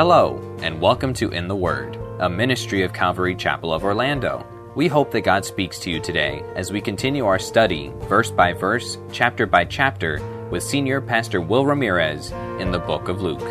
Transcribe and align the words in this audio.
Hello, 0.00 0.40
and 0.62 0.80
welcome 0.80 1.12
to 1.12 1.28
In 1.28 1.46
the 1.46 1.54
Word, 1.54 1.98
a 2.20 2.30
ministry 2.30 2.84
of 2.84 2.94
Calvary 2.94 3.34
Chapel 3.34 3.70
of 3.70 3.84
Orlando. 3.84 4.46
We 4.74 4.88
hope 4.88 5.10
that 5.10 5.24
God 5.24 5.44
speaks 5.44 5.78
to 5.80 5.90
you 5.90 6.00
today 6.00 6.42
as 6.56 6.72
we 6.72 6.80
continue 6.80 7.26
our 7.26 7.38
study, 7.38 7.92
verse 8.04 8.30
by 8.30 8.54
verse, 8.54 8.96
chapter 9.12 9.44
by 9.44 9.66
chapter, 9.66 10.18
with 10.50 10.62
Senior 10.62 11.02
Pastor 11.02 11.42
Will 11.42 11.66
Ramirez 11.66 12.30
in 12.58 12.70
the 12.70 12.78
book 12.78 13.08
of 13.08 13.20
Luke. 13.20 13.42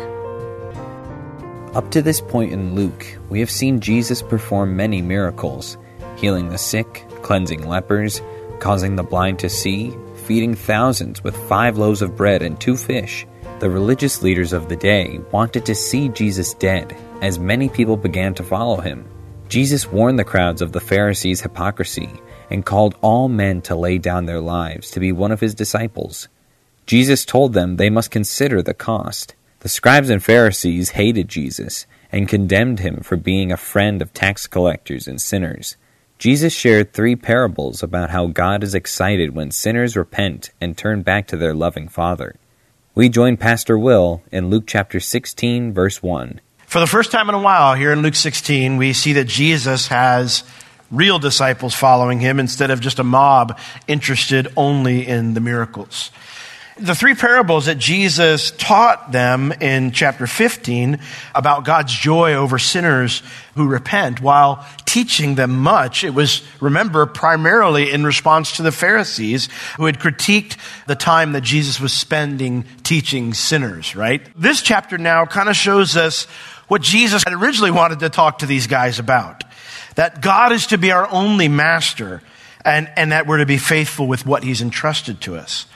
Up 1.76 1.88
to 1.92 2.02
this 2.02 2.20
point 2.20 2.52
in 2.52 2.74
Luke, 2.74 3.06
we 3.28 3.38
have 3.38 3.48
seen 3.48 3.78
Jesus 3.78 4.20
perform 4.20 4.74
many 4.74 5.00
miracles, 5.00 5.78
healing 6.16 6.48
the 6.48 6.58
sick, 6.58 7.06
cleansing 7.22 7.68
lepers, 7.68 8.20
causing 8.58 8.96
the 8.96 9.04
blind 9.04 9.38
to 9.38 9.48
see, 9.48 9.96
feeding 10.24 10.56
thousands 10.56 11.22
with 11.22 11.48
five 11.48 11.78
loaves 11.78 12.02
of 12.02 12.16
bread 12.16 12.42
and 12.42 12.60
two 12.60 12.76
fish. 12.76 13.24
The 13.60 13.68
religious 13.68 14.22
leaders 14.22 14.54
of 14.54 14.70
the 14.70 14.76
day 14.76 15.20
wanted 15.32 15.66
to 15.66 15.74
see 15.74 16.08
Jesus 16.08 16.54
dead, 16.54 16.96
as 17.20 17.38
many 17.38 17.68
people 17.68 17.98
began 17.98 18.32
to 18.36 18.42
follow 18.42 18.80
him. 18.80 19.04
Jesus 19.50 19.92
warned 19.92 20.18
the 20.18 20.24
crowds 20.24 20.62
of 20.62 20.72
the 20.72 20.80
Pharisees' 20.80 21.42
hypocrisy 21.42 22.08
and 22.48 22.64
called 22.64 22.96
all 23.02 23.28
men 23.28 23.60
to 23.62 23.76
lay 23.76 23.98
down 23.98 24.24
their 24.24 24.40
lives 24.40 24.90
to 24.92 24.98
be 24.98 25.12
one 25.12 25.30
of 25.30 25.40
his 25.40 25.54
disciples. 25.54 26.28
Jesus 26.86 27.26
told 27.26 27.52
them 27.52 27.76
they 27.76 27.90
must 27.90 28.10
consider 28.10 28.62
the 28.62 28.72
cost. 28.72 29.34
The 29.58 29.68
scribes 29.68 30.08
and 30.08 30.24
Pharisees 30.24 30.92
hated 30.92 31.28
Jesus 31.28 31.84
and 32.10 32.30
condemned 32.30 32.80
him 32.80 33.02
for 33.02 33.18
being 33.18 33.52
a 33.52 33.58
friend 33.58 34.00
of 34.00 34.14
tax 34.14 34.46
collectors 34.46 35.06
and 35.06 35.20
sinners. 35.20 35.76
Jesus 36.18 36.54
shared 36.54 36.94
three 36.94 37.14
parables 37.14 37.82
about 37.82 38.08
how 38.08 38.28
God 38.28 38.64
is 38.64 38.74
excited 38.74 39.34
when 39.34 39.50
sinners 39.50 39.98
repent 39.98 40.50
and 40.62 40.78
turn 40.78 41.02
back 41.02 41.26
to 41.26 41.36
their 41.36 41.52
loving 41.52 41.88
Father. 41.88 42.36
We 42.92 43.08
join 43.08 43.36
Pastor 43.36 43.78
Will 43.78 44.20
in 44.32 44.50
Luke 44.50 44.64
chapter 44.66 44.98
16, 44.98 45.72
verse 45.72 46.02
1. 46.02 46.40
For 46.66 46.80
the 46.80 46.88
first 46.88 47.12
time 47.12 47.28
in 47.28 47.36
a 47.36 47.40
while, 47.40 47.76
here 47.76 47.92
in 47.92 48.02
Luke 48.02 48.16
16, 48.16 48.78
we 48.78 48.92
see 48.94 49.12
that 49.12 49.28
Jesus 49.28 49.86
has 49.86 50.42
real 50.90 51.20
disciples 51.20 51.72
following 51.72 52.18
him 52.18 52.40
instead 52.40 52.72
of 52.72 52.80
just 52.80 52.98
a 52.98 53.04
mob 53.04 53.56
interested 53.86 54.52
only 54.56 55.06
in 55.06 55.34
the 55.34 55.40
miracles. 55.40 56.10
The 56.80 56.94
three 56.94 57.14
parables 57.14 57.66
that 57.66 57.76
Jesus 57.76 58.52
taught 58.52 59.12
them 59.12 59.52
in 59.52 59.90
chapter 59.90 60.26
15 60.26 60.98
about 61.34 61.66
God's 61.66 61.92
joy 61.92 62.32
over 62.32 62.58
sinners 62.58 63.22
who 63.54 63.68
repent, 63.68 64.22
while 64.22 64.66
teaching 64.86 65.34
them 65.34 65.58
much, 65.58 66.04
it 66.04 66.14
was, 66.14 66.42
remember, 66.58 67.04
primarily 67.04 67.90
in 67.90 68.02
response 68.02 68.56
to 68.56 68.62
the 68.62 68.72
Pharisees 68.72 69.50
who 69.76 69.84
had 69.84 69.98
critiqued 69.98 70.56
the 70.86 70.94
time 70.94 71.32
that 71.32 71.42
Jesus 71.42 71.78
was 71.78 71.92
spending 71.92 72.64
teaching 72.82 73.34
sinners, 73.34 73.94
right? 73.94 74.22
This 74.34 74.62
chapter 74.62 74.96
now 74.96 75.26
kind 75.26 75.50
of 75.50 75.56
shows 75.56 75.98
us 75.98 76.24
what 76.68 76.80
Jesus 76.80 77.22
had 77.24 77.34
originally 77.34 77.72
wanted 77.72 78.00
to 78.00 78.08
talk 78.08 78.38
to 78.38 78.46
these 78.46 78.66
guys 78.66 78.98
about. 78.98 79.44
That 79.96 80.22
God 80.22 80.52
is 80.52 80.68
to 80.68 80.78
be 80.78 80.92
our 80.92 81.06
only 81.12 81.48
master 81.48 82.22
and, 82.64 82.90
and 82.96 83.12
that 83.12 83.26
we're 83.26 83.38
to 83.38 83.46
be 83.46 83.58
faithful 83.58 84.06
with 84.06 84.24
what 84.24 84.44
he's 84.44 84.62
entrusted 84.62 85.20
to 85.22 85.36
us. 85.36 85.66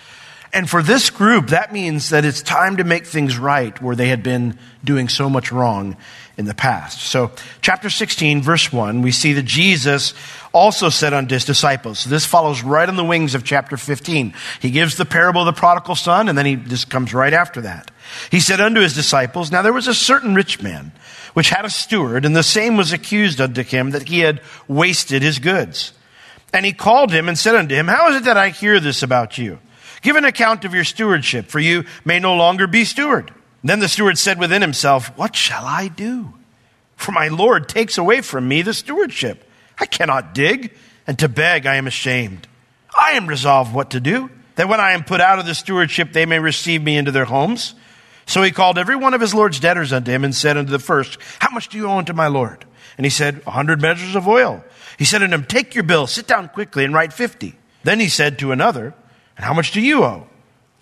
And 0.54 0.70
for 0.70 0.84
this 0.84 1.10
group, 1.10 1.48
that 1.48 1.72
means 1.72 2.10
that 2.10 2.24
it's 2.24 2.40
time 2.40 2.76
to 2.76 2.84
make 2.84 3.06
things 3.06 3.36
right 3.36 3.80
where 3.82 3.96
they 3.96 4.06
had 4.06 4.22
been 4.22 4.56
doing 4.84 5.08
so 5.08 5.28
much 5.28 5.50
wrong 5.50 5.96
in 6.36 6.44
the 6.44 6.54
past. 6.54 7.00
So, 7.00 7.32
chapter 7.60 7.90
16, 7.90 8.40
verse 8.40 8.72
1, 8.72 9.02
we 9.02 9.10
see 9.10 9.32
that 9.32 9.46
Jesus 9.46 10.14
also 10.52 10.90
said 10.90 11.12
unto 11.12 11.34
his 11.34 11.44
disciples. 11.44 11.98
So 11.98 12.10
this 12.10 12.24
follows 12.24 12.62
right 12.62 12.88
on 12.88 12.94
the 12.94 13.04
wings 13.04 13.34
of 13.34 13.42
chapter 13.42 13.76
15. 13.76 14.32
He 14.60 14.70
gives 14.70 14.96
the 14.96 15.04
parable 15.04 15.40
of 15.40 15.46
the 15.46 15.58
prodigal 15.58 15.96
son, 15.96 16.28
and 16.28 16.38
then 16.38 16.46
he 16.46 16.54
just 16.54 16.88
comes 16.88 17.12
right 17.12 17.32
after 17.32 17.60
that. 17.62 17.90
He 18.30 18.38
said 18.38 18.60
unto 18.60 18.80
his 18.80 18.94
disciples, 18.94 19.50
Now 19.50 19.62
there 19.62 19.72
was 19.72 19.88
a 19.88 19.94
certain 19.94 20.36
rich 20.36 20.62
man, 20.62 20.92
which 21.32 21.50
had 21.50 21.64
a 21.64 21.70
steward, 21.70 22.24
and 22.24 22.36
the 22.36 22.44
same 22.44 22.76
was 22.76 22.92
accused 22.92 23.40
unto 23.40 23.64
him 23.64 23.90
that 23.90 24.08
he 24.08 24.20
had 24.20 24.40
wasted 24.68 25.22
his 25.22 25.40
goods. 25.40 25.92
And 26.52 26.64
he 26.64 26.72
called 26.72 27.10
him 27.10 27.28
and 27.28 27.36
said 27.36 27.56
unto 27.56 27.74
him, 27.74 27.88
How 27.88 28.10
is 28.10 28.16
it 28.18 28.24
that 28.26 28.36
I 28.36 28.50
hear 28.50 28.78
this 28.78 29.02
about 29.02 29.36
you? 29.36 29.58
Give 30.04 30.16
an 30.16 30.26
account 30.26 30.66
of 30.66 30.74
your 30.74 30.84
stewardship, 30.84 31.46
for 31.46 31.58
you 31.58 31.86
may 32.04 32.18
no 32.18 32.36
longer 32.36 32.66
be 32.66 32.84
steward. 32.84 33.32
Then 33.64 33.80
the 33.80 33.88
steward 33.88 34.18
said 34.18 34.38
within 34.38 34.60
himself, 34.60 35.08
What 35.16 35.34
shall 35.34 35.64
I 35.64 35.88
do? 35.88 36.34
For 36.94 37.10
my 37.10 37.28
Lord 37.28 37.70
takes 37.70 37.96
away 37.96 38.20
from 38.20 38.46
me 38.46 38.60
the 38.60 38.74
stewardship. 38.74 39.50
I 39.78 39.86
cannot 39.86 40.34
dig, 40.34 40.74
and 41.06 41.18
to 41.18 41.28
beg 41.28 41.64
I 41.64 41.76
am 41.76 41.86
ashamed. 41.86 42.46
I 42.96 43.12
am 43.12 43.26
resolved 43.26 43.74
what 43.74 43.92
to 43.92 44.00
do, 44.00 44.28
that 44.56 44.68
when 44.68 44.78
I 44.78 44.92
am 44.92 45.04
put 45.04 45.22
out 45.22 45.38
of 45.38 45.46
the 45.46 45.54
stewardship 45.54 46.12
they 46.12 46.26
may 46.26 46.38
receive 46.38 46.82
me 46.82 46.98
into 46.98 47.10
their 47.10 47.24
homes. 47.24 47.74
So 48.26 48.42
he 48.42 48.50
called 48.50 48.76
every 48.76 48.96
one 48.96 49.14
of 49.14 49.22
his 49.22 49.34
Lord's 49.34 49.58
debtors 49.58 49.90
unto 49.90 50.10
him 50.10 50.22
and 50.22 50.34
said 50.34 50.58
unto 50.58 50.70
the 50.70 50.78
first, 50.78 51.16
How 51.38 51.48
much 51.50 51.70
do 51.70 51.78
you 51.78 51.86
owe 51.86 51.96
unto 51.96 52.12
my 52.12 52.26
Lord? 52.26 52.66
And 52.98 53.06
he 53.06 53.10
said, 53.10 53.40
A 53.46 53.52
hundred 53.52 53.80
measures 53.80 54.14
of 54.14 54.28
oil. 54.28 54.62
He 54.98 55.06
said 55.06 55.22
unto 55.22 55.34
him, 55.34 55.46
Take 55.46 55.74
your 55.74 55.84
bill, 55.84 56.06
sit 56.06 56.26
down 56.26 56.50
quickly, 56.50 56.84
and 56.84 56.92
write 56.92 57.14
fifty. 57.14 57.54
Then 57.84 58.00
he 58.00 58.08
said 58.10 58.38
to 58.40 58.52
another, 58.52 58.92
and 59.36 59.44
how 59.44 59.54
much 59.54 59.72
do 59.72 59.80
you 59.80 60.04
owe? 60.04 60.26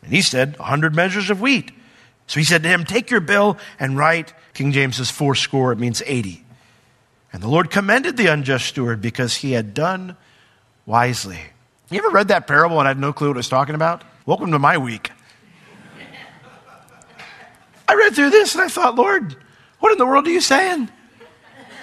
And 0.02 0.12
he 0.12 0.22
said, 0.22 0.56
A 0.58 0.64
hundred 0.64 0.94
measures 0.94 1.30
of 1.30 1.40
wheat. 1.40 1.72
So 2.26 2.40
he 2.40 2.44
said 2.44 2.62
to 2.62 2.68
him, 2.68 2.84
Take 2.84 3.10
your 3.10 3.20
bill 3.20 3.58
and 3.78 3.96
write. 3.96 4.34
King 4.54 4.72
James 4.72 4.96
says 4.96 5.10
four 5.10 5.34
score, 5.34 5.72
it 5.72 5.78
means 5.78 6.02
80. 6.04 6.44
And 7.32 7.42
the 7.42 7.48
Lord 7.48 7.70
commended 7.70 8.16
the 8.16 8.26
unjust 8.26 8.66
steward 8.66 9.00
because 9.00 9.36
he 9.36 9.52
had 9.52 9.72
done 9.72 10.16
wisely. 10.84 11.40
You 11.90 11.98
ever 11.98 12.10
read 12.10 12.28
that 12.28 12.46
parable 12.46 12.78
and 12.78 12.86
had 12.86 12.98
no 12.98 13.12
clue 13.12 13.28
what 13.28 13.36
it 13.36 13.38
was 13.38 13.48
talking 13.48 13.74
about? 13.74 14.04
Welcome 14.26 14.52
to 14.52 14.58
my 14.58 14.78
week. 14.78 15.10
I 17.88 17.94
read 17.94 18.14
through 18.14 18.30
this 18.30 18.54
and 18.54 18.62
I 18.62 18.68
thought, 18.68 18.94
Lord, 18.94 19.36
what 19.80 19.92
in 19.92 19.98
the 19.98 20.06
world 20.06 20.26
are 20.26 20.30
you 20.30 20.40
saying? 20.40 20.88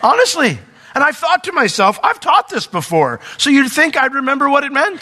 Honestly. 0.01 0.59
And 0.95 1.03
I 1.03 1.11
thought 1.11 1.43
to 1.43 1.51
myself, 1.51 1.99
I've 2.01 2.19
taught 2.19 2.49
this 2.49 2.65
before, 2.65 3.19
so 3.37 3.49
you'd 3.51 3.71
think 3.71 3.95
I'd 3.95 4.15
remember 4.15 4.49
what 4.49 4.63
it 4.63 4.71
meant. 4.71 5.01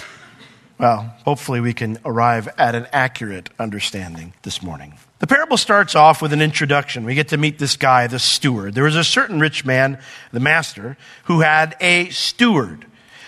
Well, 0.80 1.12
hopefully 1.26 1.60
we 1.60 1.74
can 1.74 1.98
arrive 2.06 2.48
at 2.58 2.76
an 2.76 2.88
accurate 2.94 3.50
understanding 3.58 4.34
this 4.44 4.62
morning. 4.62 4.94
The 5.20 5.26
parable 5.26 5.58
starts 5.58 5.96
off 5.96 6.22
with 6.22 6.34
an 6.34 6.42
introduction. 6.42 7.04
We 7.04 7.16
get 7.16 7.30
to 7.30 7.38
meet 7.38 7.58
this 7.58 7.76
guy, 7.76 8.06
the 8.06 8.20
steward. 8.20 8.76
There 8.76 8.84
was 8.84 8.96
a 8.96 9.04
certain 9.04 9.40
rich 9.40 9.66
man, 9.66 10.00
the 10.32 10.40
master, 10.40 10.96
who 11.24 11.40
had 11.40 11.76
a 11.82 12.10
steward. 12.10 12.86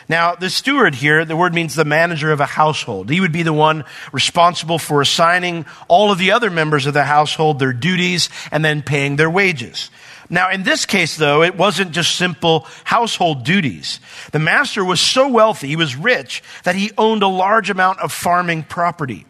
Now, 0.07 0.35
the 0.35 0.51
steward 0.51 0.93
here, 0.93 1.25
the 1.25 1.35
word 1.35 1.55
means 1.55 1.73
the 1.73 1.85
manager 1.85 2.31
of 2.31 2.39
a 2.39 2.45
household. 2.45 3.09
He 3.09 3.19
would 3.21 3.31
be 3.31 3.43
the 3.43 3.53
one 3.53 3.83
responsible 4.11 4.77
for 4.77 5.01
assigning 5.01 5.65
all 5.87 6.11
of 6.11 6.19
the 6.19 6.31
other 6.31 6.51
members 6.51 6.85
of 6.85 6.93
the 6.93 7.03
household 7.03 7.57
their 7.57 7.73
duties 7.73 8.29
and 8.51 8.63
then 8.63 8.83
paying 8.83 9.15
their 9.15 9.29
wages. 9.29 9.89
Now, 10.29 10.51
in 10.51 10.63
this 10.63 10.85
case, 10.85 11.17
though, 11.17 11.41
it 11.41 11.57
wasn't 11.57 11.91
just 11.91 12.15
simple 12.15 12.67
household 12.83 13.43
duties. 13.43 13.99
The 14.31 14.39
master 14.39 14.85
was 14.85 14.99
so 14.99 15.27
wealthy, 15.27 15.67
he 15.67 15.75
was 15.75 15.95
rich, 15.95 16.43
that 16.65 16.75
he 16.75 16.91
owned 16.97 17.23
a 17.23 17.27
large 17.27 17.69
amount 17.71 17.99
of 17.99 18.11
farming 18.11 18.63
property. 18.63 19.25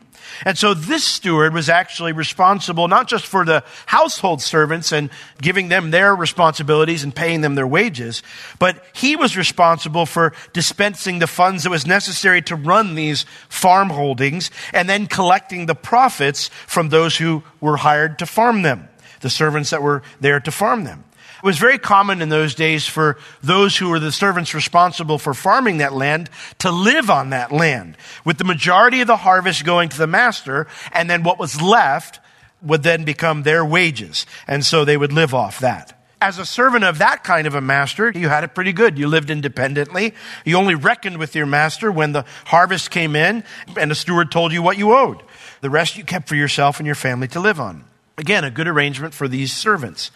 And 0.46 0.58
so 0.58 0.74
this 0.74 1.04
steward 1.04 1.54
was 1.54 1.70
actually 1.70 2.12
responsible 2.12 2.88
not 2.88 3.08
just 3.08 3.26
for 3.26 3.46
the 3.46 3.64
household 3.86 4.42
servants 4.42 4.92
and 4.92 5.10
giving 5.42 5.70
them 5.70 5.92
their 5.92 6.16
responsibilities 6.16 7.04
and 7.04 7.16
paying 7.16 7.42
them 7.42 7.56
their 7.56 7.68
wages, 7.68 8.22
but 8.60 8.84
he 8.94 9.16
was 9.16 9.38
responsible 9.38 10.06
for 10.06 10.34
dispensing 10.54 11.20
the 11.20 11.28
funds 11.28 11.64
that 11.64 11.70
was 11.70 11.88
necessary 11.88 12.42
to 12.44 12.56
run 12.56 12.96
these 12.96 13.26
farm 13.48 13.90
holdings 13.90 14.52
and 14.74 14.88
then 14.88 15.08
collecting 15.08 15.66
the 15.66 15.76
profits 15.76 16.50
from 16.68 16.90
those 16.90 17.18
who 17.18 17.44
were 17.60 17.78
hired 17.78 18.20
to 18.20 18.26
farm 18.26 18.62
them 18.62 18.89
the 19.22 19.30
servants 19.30 19.70
that 19.70 19.82
were 19.82 20.02
there 20.20 20.40
to 20.40 20.52
farm 20.52 20.84
them. 20.84 21.04
It 21.38 21.46
was 21.46 21.58
very 21.58 21.78
common 21.78 22.22
in 22.22 22.28
those 22.28 22.54
days 22.54 22.86
for 22.86 23.18
those 23.42 23.78
who 23.78 23.90
were 23.90 24.00
the 24.00 24.12
servants 24.12 24.54
responsible 24.54 25.18
for 25.18 25.34
farming 25.34 25.78
that 25.78 25.94
land 25.94 26.30
to 26.60 26.70
live 26.70 27.10
on 27.10 27.30
that 27.30 27.54
land, 27.54 27.96
with 28.26 28.38
the 28.38 28.44
majority 28.44 29.00
of 29.00 29.08
the 29.08 29.16
harvest 29.16 29.64
going 29.64 29.88
to 29.88 29.98
the 29.98 30.06
master, 30.06 30.68
and 30.92 31.10
then 31.10 31.24
what 31.24 31.40
was 31.40 31.62
left 31.62 32.20
would 32.62 32.84
then 32.84 33.06
become 33.06 33.44
their 33.44 33.64
wages. 33.64 34.26
And 34.48 34.66
so 34.66 34.84
they 34.84 34.98
would 34.98 35.14
live 35.14 35.34
off 35.34 35.60
that. 35.60 35.96
As 36.22 36.38
a 36.40 36.46
servant 36.46 36.84
of 36.84 36.98
that 36.98 37.24
kind 37.24 37.48
of 37.48 37.56
a 37.56 37.62
master, 37.62 38.12
you 38.12 38.28
had 38.28 38.44
it 38.44 38.54
pretty 38.54 38.74
good. 38.74 38.98
You 38.98 39.08
lived 39.08 39.30
independently. 39.30 40.14
You 40.44 40.58
only 40.58 40.76
reckoned 40.76 41.18
with 41.18 41.34
your 41.34 41.46
master 41.46 41.90
when 41.90 42.12
the 42.12 42.26
harvest 42.48 42.92
came 42.92 43.16
in 43.16 43.46
and 43.78 43.90
the 43.90 43.96
steward 43.96 44.30
told 44.30 44.52
you 44.52 44.62
what 44.62 44.78
you 44.78 44.94
owed. 44.94 45.24
The 45.62 45.70
rest 45.70 45.96
you 45.96 46.04
kept 46.04 46.28
for 46.28 46.36
yourself 46.36 46.82
and 46.82 46.86
your 46.86 46.96
family 46.96 47.30
to 47.30 47.40
live 47.40 47.62
on. 47.62 47.86
Again, 48.20 48.44
a 48.44 48.52
good 48.52 48.68
arrangement 48.68 49.14
for 49.14 49.30
these 49.30 49.54
servants, 49.54 50.12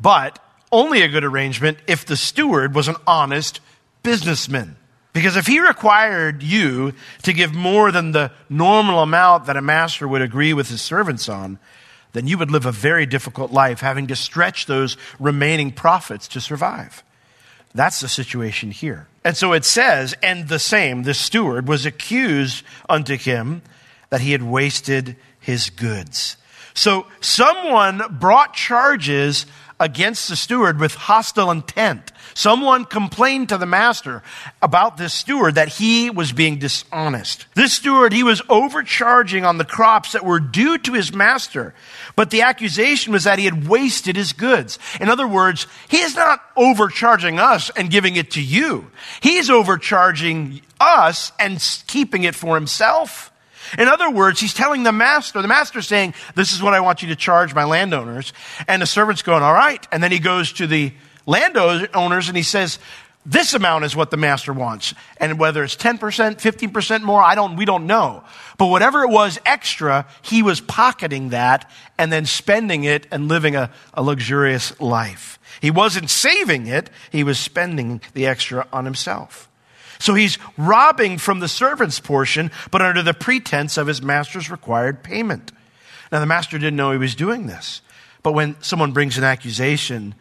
but 0.00 0.38
only 0.72 1.02
a 1.02 1.08
good 1.08 1.24
arrangement 1.24 1.76
if 1.86 2.06
the 2.06 2.16
steward 2.16 2.74
was 2.74 2.88
an 2.88 2.96
honest 3.06 3.60
businessman. 4.02 4.76
Because 5.12 5.36
if 5.36 5.46
he 5.46 5.60
required 5.60 6.42
you 6.42 6.94
to 7.24 7.34
give 7.34 7.54
more 7.54 7.92
than 7.92 8.12
the 8.12 8.32
normal 8.48 9.02
amount 9.02 9.44
that 9.44 9.58
a 9.58 9.62
master 9.62 10.08
would 10.08 10.22
agree 10.22 10.54
with 10.54 10.70
his 10.70 10.80
servants 10.80 11.28
on, 11.28 11.58
then 12.14 12.26
you 12.26 12.38
would 12.38 12.50
live 12.50 12.64
a 12.64 12.72
very 12.72 13.04
difficult 13.04 13.52
life, 13.52 13.80
having 13.80 14.06
to 14.06 14.16
stretch 14.16 14.64
those 14.64 14.96
remaining 15.20 15.70
profits 15.70 16.28
to 16.28 16.40
survive. 16.40 17.02
That's 17.74 18.00
the 18.00 18.08
situation 18.08 18.70
here. 18.70 19.06
And 19.22 19.36
so 19.36 19.52
it 19.52 19.66
says, 19.66 20.14
and 20.22 20.48
the 20.48 20.58
same, 20.58 21.02
the 21.02 21.12
steward 21.12 21.68
was 21.68 21.84
accused 21.84 22.64
unto 22.88 23.18
him 23.18 23.60
that 24.08 24.22
he 24.22 24.32
had 24.32 24.42
wasted 24.42 25.16
his 25.38 25.68
goods. 25.68 26.38
So 26.78 27.08
someone 27.20 28.00
brought 28.20 28.54
charges 28.54 29.46
against 29.80 30.28
the 30.28 30.36
steward 30.36 30.78
with 30.78 30.94
hostile 30.94 31.50
intent. 31.50 32.12
Someone 32.34 32.84
complained 32.84 33.48
to 33.48 33.58
the 33.58 33.66
master 33.66 34.22
about 34.62 34.96
this 34.96 35.12
steward 35.12 35.56
that 35.56 35.66
he 35.66 36.08
was 36.08 36.30
being 36.30 36.60
dishonest. 36.60 37.46
This 37.56 37.72
steward, 37.72 38.12
he 38.12 38.22
was 38.22 38.42
overcharging 38.48 39.44
on 39.44 39.58
the 39.58 39.64
crops 39.64 40.12
that 40.12 40.24
were 40.24 40.38
due 40.38 40.78
to 40.78 40.92
his 40.92 41.12
master, 41.12 41.74
but 42.14 42.30
the 42.30 42.42
accusation 42.42 43.12
was 43.12 43.24
that 43.24 43.40
he 43.40 43.44
had 43.44 43.66
wasted 43.66 44.14
his 44.14 44.32
goods. 44.32 44.78
In 45.00 45.08
other 45.08 45.26
words, 45.26 45.66
he 45.88 45.98
is 45.98 46.14
not 46.14 46.40
overcharging 46.56 47.40
us 47.40 47.70
and 47.70 47.90
giving 47.90 48.14
it 48.14 48.30
to 48.32 48.40
you. 48.40 48.88
He's 49.20 49.50
overcharging 49.50 50.60
us 50.78 51.32
and 51.40 51.58
keeping 51.88 52.22
it 52.22 52.36
for 52.36 52.54
himself. 52.54 53.32
In 53.76 53.88
other 53.88 54.10
words, 54.10 54.40
he's 54.40 54.54
telling 54.54 54.82
the 54.82 54.92
master, 54.92 55.42
the 55.42 55.48
master's 55.48 55.88
saying, 55.88 56.14
This 56.34 56.52
is 56.52 56.62
what 56.62 56.74
I 56.74 56.80
want 56.80 57.02
you 57.02 57.08
to 57.08 57.16
charge 57.16 57.54
my 57.54 57.64
landowners. 57.64 58.32
And 58.66 58.80
the 58.80 58.86
servant's 58.86 59.22
going, 59.22 59.42
All 59.42 59.52
right. 59.52 59.86
And 59.90 60.02
then 60.02 60.12
he 60.12 60.18
goes 60.18 60.52
to 60.54 60.66
the 60.66 60.92
landowners 61.26 62.28
and 62.28 62.36
he 62.36 62.42
says, 62.42 62.78
this 63.28 63.52
amount 63.52 63.84
is 63.84 63.94
what 63.94 64.10
the 64.10 64.16
master 64.16 64.54
wants. 64.54 64.94
And 65.18 65.38
whether 65.38 65.62
it's 65.62 65.76
10%, 65.76 65.98
15% 65.98 67.02
more, 67.02 67.22
I 67.22 67.34
don't, 67.34 67.56
we 67.56 67.66
don't 67.66 67.86
know. 67.86 68.24
But 68.56 68.66
whatever 68.66 69.02
it 69.02 69.10
was 69.10 69.38
extra, 69.44 70.06
he 70.22 70.42
was 70.42 70.62
pocketing 70.62 71.28
that 71.30 71.70
and 71.98 72.10
then 72.10 72.24
spending 72.24 72.84
it 72.84 73.06
and 73.10 73.28
living 73.28 73.54
a, 73.54 73.70
a 73.92 74.02
luxurious 74.02 74.80
life. 74.80 75.38
He 75.60 75.70
wasn't 75.70 76.08
saving 76.08 76.68
it, 76.68 76.88
he 77.10 77.22
was 77.22 77.38
spending 77.38 78.00
the 78.14 78.26
extra 78.26 78.66
on 78.72 78.86
himself. 78.86 79.47
So 79.98 80.14
he's 80.14 80.38
robbing 80.56 81.18
from 81.18 81.40
the 81.40 81.48
servant's 81.48 82.00
portion, 82.00 82.50
but 82.70 82.82
under 82.82 83.02
the 83.02 83.14
pretense 83.14 83.76
of 83.76 83.86
his 83.86 84.02
master's 84.02 84.50
required 84.50 85.02
payment. 85.02 85.52
Now, 86.10 86.20
the 86.20 86.26
master 86.26 86.58
didn't 86.58 86.76
know 86.76 86.92
he 86.92 86.98
was 86.98 87.14
doing 87.14 87.46
this. 87.46 87.82
But 88.22 88.32
when 88.32 88.60
someone 88.62 88.92
brings 88.92 89.18
an 89.18 89.24
accusation, 89.24 90.14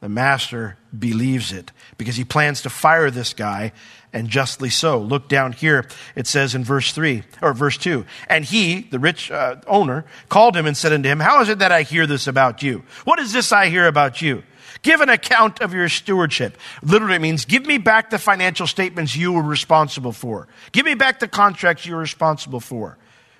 the 0.00 0.08
master 0.08 0.76
believes 0.96 1.52
it 1.52 1.72
because 1.96 2.16
he 2.16 2.24
plans 2.24 2.62
to 2.62 2.70
fire 2.70 3.10
this 3.10 3.34
guy, 3.34 3.72
and 4.12 4.28
justly 4.28 4.70
so. 4.70 4.98
Look 4.98 5.28
down 5.28 5.52
here. 5.52 5.86
It 6.14 6.26
says 6.26 6.54
in 6.54 6.64
verse 6.64 6.92
3, 6.92 7.24
or 7.42 7.52
verse 7.52 7.76
2, 7.76 8.06
and 8.28 8.44
he, 8.44 8.82
the 8.82 8.98
rich 8.98 9.30
uh, 9.30 9.56
owner, 9.66 10.04
called 10.28 10.56
him 10.56 10.66
and 10.66 10.76
said 10.76 10.92
unto 10.92 11.08
him, 11.08 11.20
How 11.20 11.40
is 11.42 11.48
it 11.48 11.58
that 11.58 11.72
I 11.72 11.82
hear 11.82 12.06
this 12.06 12.26
about 12.26 12.62
you? 12.62 12.84
What 13.04 13.18
is 13.18 13.32
this 13.32 13.52
I 13.52 13.68
hear 13.68 13.86
about 13.86 14.22
you? 14.22 14.42
Give 14.82 15.00
an 15.00 15.08
account 15.08 15.60
of 15.60 15.74
your 15.74 15.88
stewardship. 15.88 16.56
Literally 16.82 17.18
means 17.18 17.44
give 17.44 17.66
me 17.66 17.78
back 17.78 18.10
the 18.10 18.18
financial 18.18 18.66
statements 18.66 19.16
you 19.16 19.32
were 19.32 19.42
responsible 19.42 20.12
for. 20.12 20.48
Give 20.72 20.86
me 20.86 20.94
back 20.94 21.20
the 21.20 21.28
contracts 21.28 21.84
you 21.86 21.94
were 21.94 22.00
responsible 22.00 22.60
for. 22.60 22.96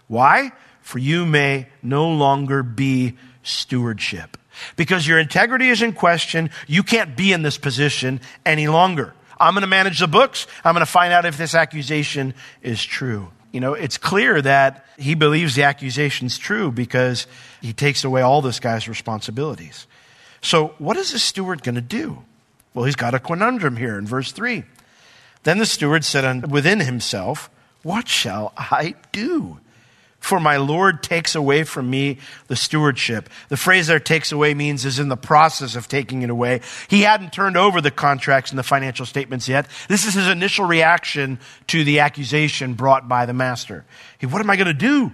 Why? 0.09 0.53
For 0.81 0.99
you 0.99 1.27
may 1.27 1.69
no 1.83 2.09
longer 2.11 2.63
be 2.63 3.17
stewardship. 3.43 4.37
Because 4.77 5.07
your 5.07 5.19
integrity 5.19 5.69
is 5.69 5.83
in 5.83 5.93
question, 5.93 6.51
you 6.67 6.83
can't 6.83 7.17
be 7.17 7.33
in 7.33 7.43
this 7.43 7.59
position 7.59 8.21
any 8.45 8.67
longer. 8.67 9.15
I'm 9.39 9.55
going 9.55 9.63
to 9.63 9.69
manage 9.69 10.01
the 10.01 10.09
books. 10.09 10.47
I'm 10.65 10.75
going 10.75 10.85
to 10.85 10.91
find 10.91 11.13
out 11.13 11.25
if 11.25 11.37
this 11.37 11.55
accusation 11.55 12.35
is 12.63 12.83
true. 12.83 13.29
You 13.53 13.61
know, 13.61 13.75
it's 13.75 13.97
clear 13.97 14.43
that 14.43 14.85
he 14.99 15.15
believes 15.15 15.55
the 15.55 15.63
accusation's 15.63 16.37
true 16.39 16.71
because 16.73 17.27
he 17.61 17.73
takes 17.73 18.05
away 18.05 18.21
all 18.21 18.43
this 18.43 18.61
guy's 18.61 18.89
responsibilities. 18.89 19.87
So, 20.41 20.75
what 20.79 20.97
is 20.97 21.13
the 21.13 21.19
steward 21.19 21.63
going 21.63 21.75
to 21.75 21.81
do? 21.81 22.25
Well, 22.75 22.85
he's 22.85 22.97
got 22.97 23.15
a 23.15 23.19
conundrum 23.19 23.77
here 23.77 23.99
in 23.99 24.07
verse 24.07 24.33
3. 24.33 24.65
Then 25.43 25.59
the 25.59 25.67
steward 25.67 26.05
said 26.05 26.51
within 26.51 26.81
himself, 26.81 27.51
What 27.83 28.09
shall 28.09 28.53
I 28.57 28.95
do? 29.13 29.59
For 30.21 30.41
my 30.41 30.57
Lord 30.57 31.03
takes 31.03 31.35
away 31.35 31.63
from 31.63 31.89
me 31.89 32.19
the 32.49 32.57
stewardship. 32.57 33.31
The 33.49 33.57
phrase 33.57 33.87
there 33.87 34.01
takes 34.01 34.33
away 34.33 34.53
means 34.53 34.85
is 34.85 34.99
in 34.99 35.09
the 35.09 35.17
process 35.17 35.77
of 35.77 35.87
taking 35.87 36.23
it 36.23 36.31
away. 36.31 36.61
He 36.89 37.03
hadn't 37.03 37.33
turned 37.33 37.57
over 37.57 37.81
the 37.81 37.93
contracts 37.93 38.51
and 38.51 38.59
the 38.59 38.65
financial 38.65 39.07
statements 39.07 39.49
yet. 39.49 39.69
This 39.89 40.05
is 40.05 40.15
his 40.15 40.29
initial 40.29 40.67
reaction 40.67 41.39
to 41.69 41.85
the 41.85 42.01
accusation 42.01 42.75
brought 42.75 43.09
by 43.09 43.27
the 43.27 43.33
master. 43.33 43.85
He, 44.19 44.27
what 44.27 44.43
am 44.43 44.51
I 44.51 44.57
going 44.57 44.67
to 44.67 44.75
do? 44.75 45.13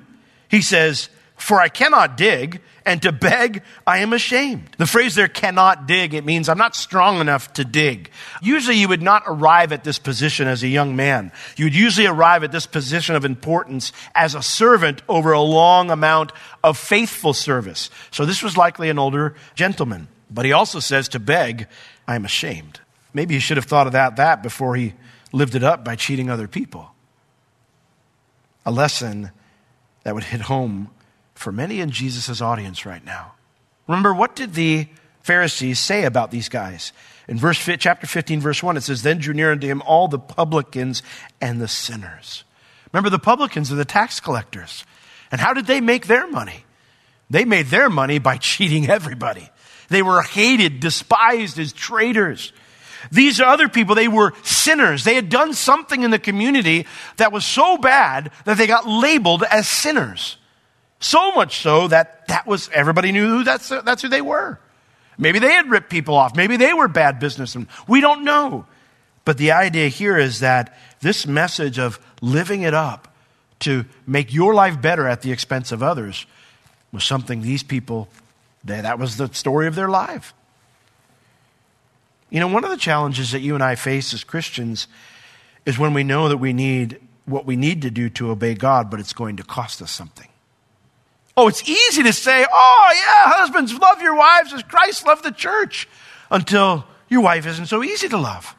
He 0.48 0.62
says, 0.62 1.10
For 1.36 1.60
I 1.60 1.68
cannot 1.68 2.16
dig 2.16 2.62
and 2.86 3.02
to 3.02 3.12
beg, 3.12 3.62
I 3.86 3.98
am 3.98 4.12
ashamed. 4.12 4.68
The 4.78 4.86
phrase 4.86 5.14
there, 5.14 5.28
cannot 5.28 5.86
dig, 5.86 6.14
it 6.14 6.24
means 6.24 6.48
I'm 6.48 6.58
not 6.58 6.76
strong 6.76 7.20
enough 7.20 7.52
to 7.54 7.64
dig. 7.64 8.10
Usually 8.42 8.76
you 8.76 8.88
would 8.88 9.02
not 9.02 9.24
arrive 9.26 9.72
at 9.72 9.84
this 9.84 9.98
position 9.98 10.46
as 10.46 10.62
a 10.62 10.68
young 10.68 10.94
man. 10.94 11.32
You 11.56 11.66
would 11.66 11.74
usually 11.74 12.06
arrive 12.06 12.44
at 12.44 12.52
this 12.52 12.66
position 12.66 13.14
of 13.14 13.24
importance 13.24 13.92
as 14.14 14.34
a 14.34 14.42
servant 14.42 15.02
over 15.08 15.32
a 15.32 15.40
long 15.40 15.90
amount 15.90 16.32
of 16.62 16.78
faithful 16.78 17.32
service. 17.32 17.90
So 18.10 18.26
this 18.26 18.42
was 18.42 18.56
likely 18.56 18.90
an 18.90 18.98
older 18.98 19.34
gentleman. 19.54 20.08
But 20.30 20.44
he 20.44 20.52
also 20.52 20.80
says 20.80 21.08
to 21.10 21.18
beg, 21.18 21.66
I 22.06 22.16
am 22.16 22.24
ashamed. 22.24 22.80
Maybe 23.12 23.34
he 23.34 23.40
should 23.40 23.56
have 23.56 23.66
thought 23.66 23.86
of 23.86 23.92
that, 23.94 24.16
that 24.16 24.42
before 24.42 24.76
he 24.76 24.94
lived 25.32 25.54
it 25.54 25.62
up 25.62 25.84
by 25.84 25.96
cheating 25.96 26.30
other 26.30 26.48
people. 26.48 26.90
A 28.66 28.70
lesson 28.70 29.30
that 30.02 30.14
would 30.14 30.24
hit 30.24 30.42
home 30.42 30.90
for 31.34 31.52
many 31.52 31.80
in 31.80 31.90
Jesus' 31.90 32.40
audience 32.40 32.86
right 32.86 33.04
now. 33.04 33.32
Remember, 33.86 34.14
what 34.14 34.36
did 34.36 34.54
the 34.54 34.88
Pharisees 35.22 35.78
say 35.78 36.04
about 36.04 36.30
these 36.30 36.48
guys? 36.48 36.92
In 37.28 37.38
verse 37.38 37.58
chapter 37.78 38.06
15, 38.06 38.40
verse 38.40 38.62
1, 38.62 38.76
it 38.76 38.82
says, 38.82 39.02
Then 39.02 39.18
drew 39.18 39.34
near 39.34 39.52
unto 39.52 39.66
him 39.66 39.82
all 39.82 40.08
the 40.08 40.18
publicans 40.18 41.02
and 41.40 41.60
the 41.60 41.68
sinners. 41.68 42.44
Remember, 42.92 43.10
the 43.10 43.18
publicans 43.18 43.72
are 43.72 43.76
the 43.76 43.84
tax 43.84 44.20
collectors. 44.20 44.84
And 45.32 45.40
how 45.40 45.52
did 45.54 45.66
they 45.66 45.80
make 45.80 46.06
their 46.06 46.26
money? 46.28 46.64
They 47.30 47.44
made 47.44 47.66
their 47.66 47.88
money 47.90 48.18
by 48.18 48.36
cheating 48.36 48.88
everybody. 48.88 49.50
They 49.88 50.02
were 50.02 50.22
hated, 50.22 50.80
despised 50.80 51.58
as 51.58 51.72
traitors. 51.72 52.52
These 53.10 53.40
are 53.40 53.48
other 53.48 53.68
people, 53.68 53.94
they 53.94 54.08
were 54.08 54.32
sinners. 54.42 55.04
They 55.04 55.14
had 55.14 55.28
done 55.28 55.52
something 55.54 56.02
in 56.02 56.10
the 56.10 56.18
community 56.18 56.86
that 57.16 57.32
was 57.32 57.44
so 57.44 57.76
bad 57.76 58.30
that 58.44 58.56
they 58.56 58.66
got 58.66 58.86
labeled 58.86 59.42
as 59.42 59.68
sinners. 59.68 60.36
So 61.00 61.32
much 61.32 61.60
so 61.60 61.88
that 61.88 62.28
that 62.28 62.46
was, 62.46 62.70
everybody 62.72 63.12
knew 63.12 63.28
who 63.28 63.44
that's, 63.44 63.68
that's 63.68 64.02
who 64.02 64.08
they 64.08 64.22
were. 64.22 64.58
Maybe 65.18 65.38
they 65.38 65.52
had 65.52 65.70
ripped 65.70 65.90
people 65.90 66.14
off. 66.14 66.34
Maybe 66.34 66.56
they 66.56 66.72
were 66.72 66.88
bad 66.88 67.20
businessmen. 67.20 67.68
We 67.86 68.00
don't 68.00 68.24
know. 68.24 68.66
But 69.24 69.38
the 69.38 69.52
idea 69.52 69.88
here 69.88 70.18
is 70.18 70.40
that 70.40 70.76
this 71.00 71.26
message 71.26 71.78
of 71.78 71.98
living 72.20 72.62
it 72.62 72.74
up 72.74 73.14
to 73.60 73.84
make 74.06 74.32
your 74.34 74.54
life 74.54 74.80
better 74.80 75.06
at 75.06 75.22
the 75.22 75.32
expense 75.32 75.72
of 75.72 75.82
others 75.82 76.26
was 76.92 77.04
something 77.04 77.42
these 77.42 77.62
people, 77.62 78.08
that 78.64 78.98
was 78.98 79.16
the 79.16 79.32
story 79.32 79.66
of 79.66 79.74
their 79.74 79.88
life. 79.88 80.34
You 82.30 82.40
know, 82.40 82.48
one 82.48 82.64
of 82.64 82.70
the 82.70 82.76
challenges 82.76 83.32
that 83.32 83.40
you 83.40 83.54
and 83.54 83.62
I 83.62 83.74
face 83.74 84.12
as 84.12 84.24
Christians 84.24 84.88
is 85.64 85.78
when 85.78 85.94
we 85.94 86.04
know 86.04 86.28
that 86.28 86.38
we 86.38 86.52
need 86.52 87.00
what 87.26 87.46
we 87.46 87.56
need 87.56 87.82
to 87.82 87.90
do 87.90 88.10
to 88.10 88.30
obey 88.30 88.54
God, 88.54 88.90
but 88.90 89.00
it's 89.00 89.14
going 89.14 89.36
to 89.36 89.42
cost 89.42 89.80
us 89.80 89.90
something. 89.90 90.28
Oh, 91.36 91.48
it's 91.48 91.68
easy 91.68 92.02
to 92.04 92.12
say, 92.12 92.46
oh, 92.50 92.90
yeah, 92.94 93.32
husbands, 93.32 93.74
love 93.74 94.00
your 94.00 94.14
wives 94.14 94.52
as 94.52 94.62
Christ 94.62 95.06
loved 95.06 95.24
the 95.24 95.32
church, 95.32 95.88
until 96.30 96.86
your 97.08 97.22
wife 97.22 97.46
isn't 97.46 97.66
so 97.66 97.82
easy 97.82 98.08
to 98.08 98.18
love. 98.18 98.54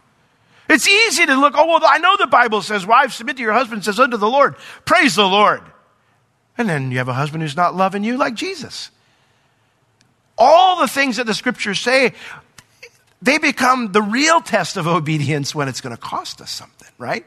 It's 0.67 0.88
easy 0.88 1.25
to 1.25 1.36
look, 1.36 1.53
oh, 1.55 1.67
well, 1.67 1.82
I 1.86 2.00
know 2.00 2.17
the 2.17 2.27
Bible 2.27 2.62
says, 2.62 2.86
wives, 2.86 3.15
submit 3.15 3.38
to 3.38 3.44
your 3.44 3.53
husband, 3.53 3.86
says 3.86 4.00
unto 4.00 4.17
the 4.17 4.27
Lord. 4.27 4.55
Praise 4.84 5.15
the 5.15 5.27
Lord. 5.27 5.62
And 6.58 6.67
then 6.67 6.91
you 6.91 6.98
have 6.98 7.08
a 7.08 7.13
husband 7.13 7.44
who's 7.44 7.55
not 7.55 7.75
loving 7.75 8.03
you 8.03 8.17
like 8.17 8.34
Jesus. 8.34 8.89
All 10.38 10.79
the 10.79 10.88
things 10.88 11.17
that 11.17 11.25
the 11.25 11.34
scriptures 11.34 11.79
say, 11.79 12.13
they 13.22 13.38
become 13.38 13.91
the 13.91 14.01
real 14.01 14.41
test 14.41 14.75
of 14.75 14.88
obedience 14.88 15.53
when 15.53 15.67
it's 15.67 15.82
going 15.82 15.96
to 15.96 16.01
cost 16.01 16.41
us 16.41 16.51
something, 16.51 16.89
right? 16.98 17.25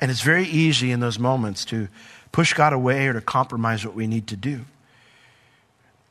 And 0.00 0.10
it's 0.10 0.20
very 0.20 0.44
easy 0.44 0.90
in 0.90 1.00
those 1.00 1.18
moments 1.18 1.64
to 1.66 1.88
push 2.32 2.52
God 2.52 2.72
away 2.72 3.06
or 3.06 3.14
to 3.14 3.20
compromise 3.20 3.84
what 3.84 3.94
we 3.94 4.06
need 4.06 4.26
to 4.28 4.36
do. 4.36 4.64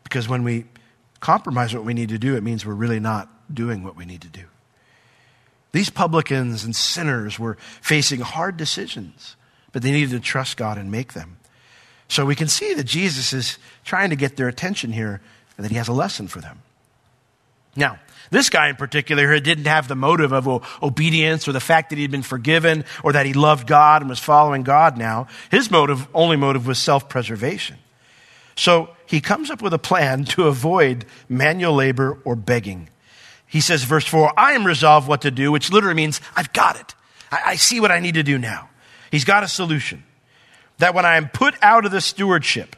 Because 0.04 0.28
when 0.28 0.44
we 0.44 0.66
compromise 1.20 1.74
what 1.74 1.84
we 1.84 1.94
need 1.94 2.10
to 2.10 2.18
do, 2.18 2.36
it 2.36 2.44
means 2.44 2.66
we're 2.66 2.74
really 2.74 3.00
not 3.00 3.30
doing 3.54 3.84
what 3.84 3.96
we 3.96 4.06
need 4.06 4.22
to 4.22 4.28
do. 4.28 4.46
These 5.72 5.90
publicans 5.90 6.64
and 6.64 6.76
sinners 6.76 7.38
were 7.38 7.58
facing 7.82 8.22
hard 8.22 8.58
decisions, 8.58 9.36
but 9.72 9.82
they 9.82 9.92
needed 9.92 10.12
to 10.12 10.20
trust 10.20 10.58
God 10.58 10.78
and 10.78 10.90
make 10.90 11.14
them. 11.14 11.38
So 12.08 12.26
we 12.26 12.36
can 12.36 12.48
see 12.48 12.74
that 12.76 12.86
Jesus 12.86 13.34
is 13.34 13.58
trying 13.84 14.10
to 14.12 14.16
get 14.16 14.38
their 14.38 14.48
attention 14.48 14.94
here 14.94 15.22
and 15.58 15.66
that 15.66 15.72
he 15.72 15.78
has 15.78 15.88
a 15.88 15.94
lesson 15.94 16.28
for 16.28 16.40
them. 16.40 16.60
Now, 17.76 18.00
this 18.32 18.50
guy 18.50 18.70
in 18.70 18.76
particular 18.76 19.28
who 19.28 19.40
didn't 19.40 19.66
have 19.66 19.88
the 19.88 19.96
motive 19.96 20.32
of 20.32 20.48
obedience 20.82 21.48
or 21.48 21.52
the 21.52 21.60
fact 21.60 21.90
that 21.90 21.98
he'd 21.98 22.12
been 22.12 22.24
forgiven 22.24 22.86
or 23.04 23.14
that 23.14 23.26
he 23.26 23.34
loved 23.34 23.68
God 23.68 24.02
and 24.02 24.10
was 24.10 24.20
following 24.20 24.64
God 24.64 24.98
now. 24.98 25.28
His 25.52 25.70
motive, 25.70 26.08
only 26.14 26.38
motive 26.38 26.68
was 26.68 26.80
self-preservation. 26.80 27.78
So 28.56 28.90
he 29.06 29.22
comes 29.22 29.50
up 29.50 29.62
with 29.62 29.74
a 29.74 29.80
plan 29.80 30.26
to 30.26 30.48
avoid 30.48 31.06
manual 31.28 31.76
labor 31.76 32.20
or 32.24 32.36
begging. 32.36 32.90
He 33.48 33.62
says, 33.62 33.84
verse 33.84 34.06
4, 34.06 34.38
I 34.38 34.54
am 34.54 34.66
resolved 34.66 35.08
what 35.08 35.22
to 35.22 35.32
do, 35.32 35.52
which 35.52 35.72
literally 35.72 35.96
means 35.96 36.22
I've 36.36 36.52
got 36.54 36.80
it. 36.80 36.96
I, 37.32 37.42
I 37.46 37.56
see 37.56 37.80
what 37.80 37.92
I 37.92 38.00
need 38.00 38.16
to 38.16 38.24
do 38.24 38.38
now. 38.38 38.70
He's 39.12 39.26
got 39.26 39.44
a 39.44 39.48
solution. 39.48 40.04
That 40.80 40.94
when 40.94 41.06
I 41.06 41.16
am 41.16 41.30
put 41.30 41.56
out 41.62 41.86
of 41.86 41.92
the 41.92 42.02
stewardship, 42.02 42.76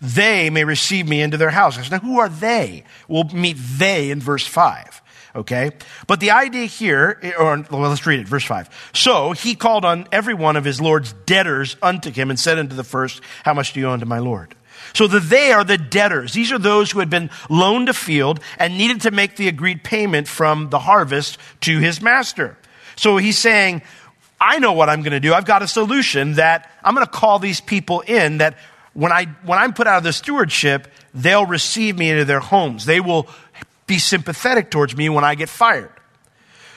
they 0.00 0.50
may 0.50 0.64
receive 0.64 1.08
me 1.08 1.20
into 1.20 1.36
their 1.36 1.50
houses. 1.50 1.90
Now, 1.90 1.98
who 1.98 2.18
are 2.20 2.28
they? 2.28 2.84
We'll 3.08 3.24
meet 3.24 3.56
they 3.58 4.10
in 4.10 4.20
verse 4.20 4.46
5. 4.46 5.02
Okay? 5.36 5.70
But 6.06 6.20
the 6.20 6.32
idea 6.32 6.66
here, 6.66 7.20
or 7.38 7.64
well, 7.70 7.88
let's 7.88 8.06
read 8.06 8.20
it, 8.20 8.28
verse 8.28 8.44
5. 8.44 8.90
So 8.94 9.32
he 9.32 9.54
called 9.54 9.84
on 9.84 10.08
every 10.10 10.34
one 10.34 10.56
of 10.56 10.64
his 10.64 10.80
Lord's 10.80 11.12
debtors 11.26 11.76
unto 11.82 12.10
him 12.10 12.30
and 12.30 12.38
said 12.38 12.58
unto 12.58 12.74
the 12.74 12.84
first, 12.84 13.20
How 13.44 13.54
much 13.54 13.72
do 13.72 13.80
you 13.80 13.86
owe 13.86 13.92
unto 13.92 14.06
my 14.06 14.18
Lord? 14.18 14.54
So 14.92 15.06
the 15.06 15.20
they 15.20 15.52
are 15.52 15.62
the 15.62 15.78
debtors. 15.78 16.32
These 16.32 16.50
are 16.52 16.58
those 16.58 16.90
who 16.90 16.98
had 16.98 17.10
been 17.10 17.30
loaned 17.48 17.88
a 17.88 17.92
field 17.92 18.40
and 18.58 18.76
needed 18.76 19.02
to 19.02 19.10
make 19.10 19.36
the 19.36 19.48
agreed 19.48 19.84
payment 19.84 20.26
from 20.26 20.70
the 20.70 20.80
harvest 20.80 21.38
to 21.62 21.78
his 21.78 22.00
master. 22.00 22.56
So 22.96 23.16
he's 23.16 23.38
saying, 23.38 23.82
I 24.40 24.58
know 24.58 24.72
what 24.72 24.88
I'm 24.88 25.02
going 25.02 25.12
to 25.12 25.20
do. 25.20 25.34
I've 25.34 25.44
got 25.44 25.62
a 25.62 25.68
solution 25.68 26.34
that 26.34 26.70
I'm 26.82 26.94
going 26.94 27.06
to 27.06 27.12
call 27.12 27.38
these 27.38 27.60
people 27.60 28.00
in 28.00 28.38
that 28.38 28.56
when, 28.92 29.12
I, 29.12 29.26
when 29.44 29.58
I'm 29.58 29.72
put 29.72 29.86
out 29.86 29.98
of 29.98 30.04
the 30.04 30.12
stewardship, 30.12 30.88
they'll 31.14 31.46
receive 31.46 31.96
me 31.96 32.10
into 32.10 32.24
their 32.24 32.40
homes. 32.40 32.84
They 32.84 33.00
will 33.00 33.28
be 33.86 33.98
sympathetic 33.98 34.70
towards 34.70 34.96
me 34.96 35.08
when 35.08 35.24
I 35.24 35.34
get 35.34 35.48
fired. 35.48 35.92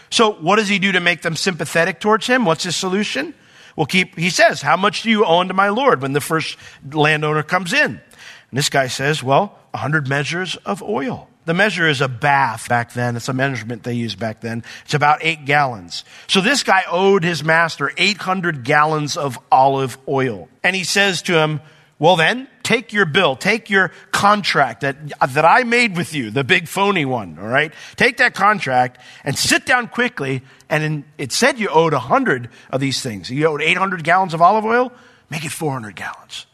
So, 0.09 0.33
what 0.33 0.57
does 0.57 0.67
he 0.67 0.77
do 0.77 0.91
to 0.91 0.99
make 0.99 1.23
them 1.23 1.35
sympathetic 1.35 1.99
towards 1.99 2.27
him? 2.27 2.45
What's 2.45 2.63
his 2.63 2.75
solution? 2.75 3.33
Well, 3.75 3.87
keep, 3.87 4.17
he 4.17 4.29
says, 4.29 4.61
How 4.61 4.77
much 4.77 5.01
do 5.01 5.09
you 5.09 5.25
owe 5.25 5.39
unto 5.39 5.53
my 5.53 5.69
Lord 5.69 6.01
when 6.01 6.13
the 6.13 6.21
first 6.21 6.57
landowner 6.91 7.41
comes 7.41 7.73
in? 7.73 7.91
And 7.91 8.57
this 8.57 8.69
guy 8.69 8.87
says, 8.87 9.23
Well, 9.23 9.57
a 9.73 9.79
hundred 9.79 10.07
measures 10.07 10.55
of 10.57 10.83
oil. 10.83 11.29
The 11.45 11.53
measure 11.53 11.87
is 11.89 11.99
a 11.99 12.07
bath 12.07 12.69
back 12.69 12.93
then. 12.93 13.15
It's 13.15 13.27
a 13.27 13.33
measurement 13.33 13.83
they 13.83 13.95
used 13.95 14.17
back 14.17 14.39
then. 14.39 14.63
It's 14.85 14.93
about 14.93 15.19
eight 15.21 15.45
gallons. 15.45 16.05
So 16.27 16.39
this 16.39 16.63
guy 16.63 16.83
owed 16.89 17.23
his 17.23 17.43
master 17.43 17.91
800 17.97 18.63
gallons 18.63 19.17
of 19.17 19.37
olive 19.51 19.97
oil. 20.07 20.47
And 20.63 20.75
he 20.75 20.85
says 20.85 21.21
to 21.23 21.37
him, 21.37 21.59
well, 22.03 22.17
then, 22.17 22.49
take 22.63 22.91
your 22.91 23.05
bill, 23.05 23.37
take 23.37 23.69
your 23.69 23.89
contract 24.11 24.81
that, 24.81 24.97
that 25.29 25.45
I 25.45 25.63
made 25.63 25.95
with 25.95 26.13
you, 26.13 26.31
the 26.31 26.43
big 26.43 26.67
phony 26.67 27.05
one, 27.05 27.39
all 27.39 27.47
right? 27.47 27.71
Take 27.95 28.17
that 28.17 28.33
contract 28.33 28.99
and 29.23 29.37
sit 29.37 29.65
down 29.65 29.87
quickly. 29.87 30.41
And 30.67 30.83
in, 30.83 31.05
it 31.17 31.31
said 31.31 31.59
you 31.59 31.69
owed 31.69 31.93
100 31.93 32.49
of 32.71 32.81
these 32.81 33.01
things. 33.01 33.29
You 33.29 33.47
owed 33.47 33.61
800 33.61 34.03
gallons 34.03 34.33
of 34.33 34.41
olive 34.41 34.65
oil, 34.65 34.91
make 35.29 35.45
it 35.45 35.53
400 35.53 35.95
gallons. 35.95 36.45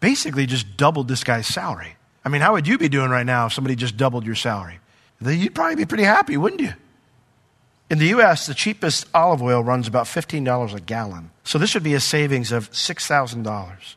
Basically, 0.00 0.44
just 0.44 0.76
doubled 0.76 1.08
this 1.08 1.24
guy's 1.24 1.46
salary. 1.46 1.96
I 2.22 2.28
mean, 2.28 2.42
how 2.42 2.52
would 2.52 2.68
you 2.68 2.76
be 2.76 2.90
doing 2.90 3.08
right 3.08 3.24
now 3.24 3.46
if 3.46 3.54
somebody 3.54 3.74
just 3.74 3.96
doubled 3.96 4.26
your 4.26 4.34
salary? 4.34 4.80
You'd 5.24 5.54
probably 5.54 5.76
be 5.76 5.86
pretty 5.86 6.04
happy, 6.04 6.36
wouldn't 6.36 6.60
you? 6.60 6.74
In 7.88 7.96
the 7.96 8.08
U.S., 8.08 8.46
the 8.46 8.52
cheapest 8.52 9.06
olive 9.14 9.40
oil 9.40 9.64
runs 9.64 9.88
about 9.88 10.04
$15 10.04 10.74
a 10.74 10.80
gallon. 10.82 11.30
So 11.42 11.56
this 11.56 11.72
would 11.72 11.84
be 11.84 11.94
a 11.94 12.00
savings 12.00 12.52
of 12.52 12.70
$6,000. 12.72 13.94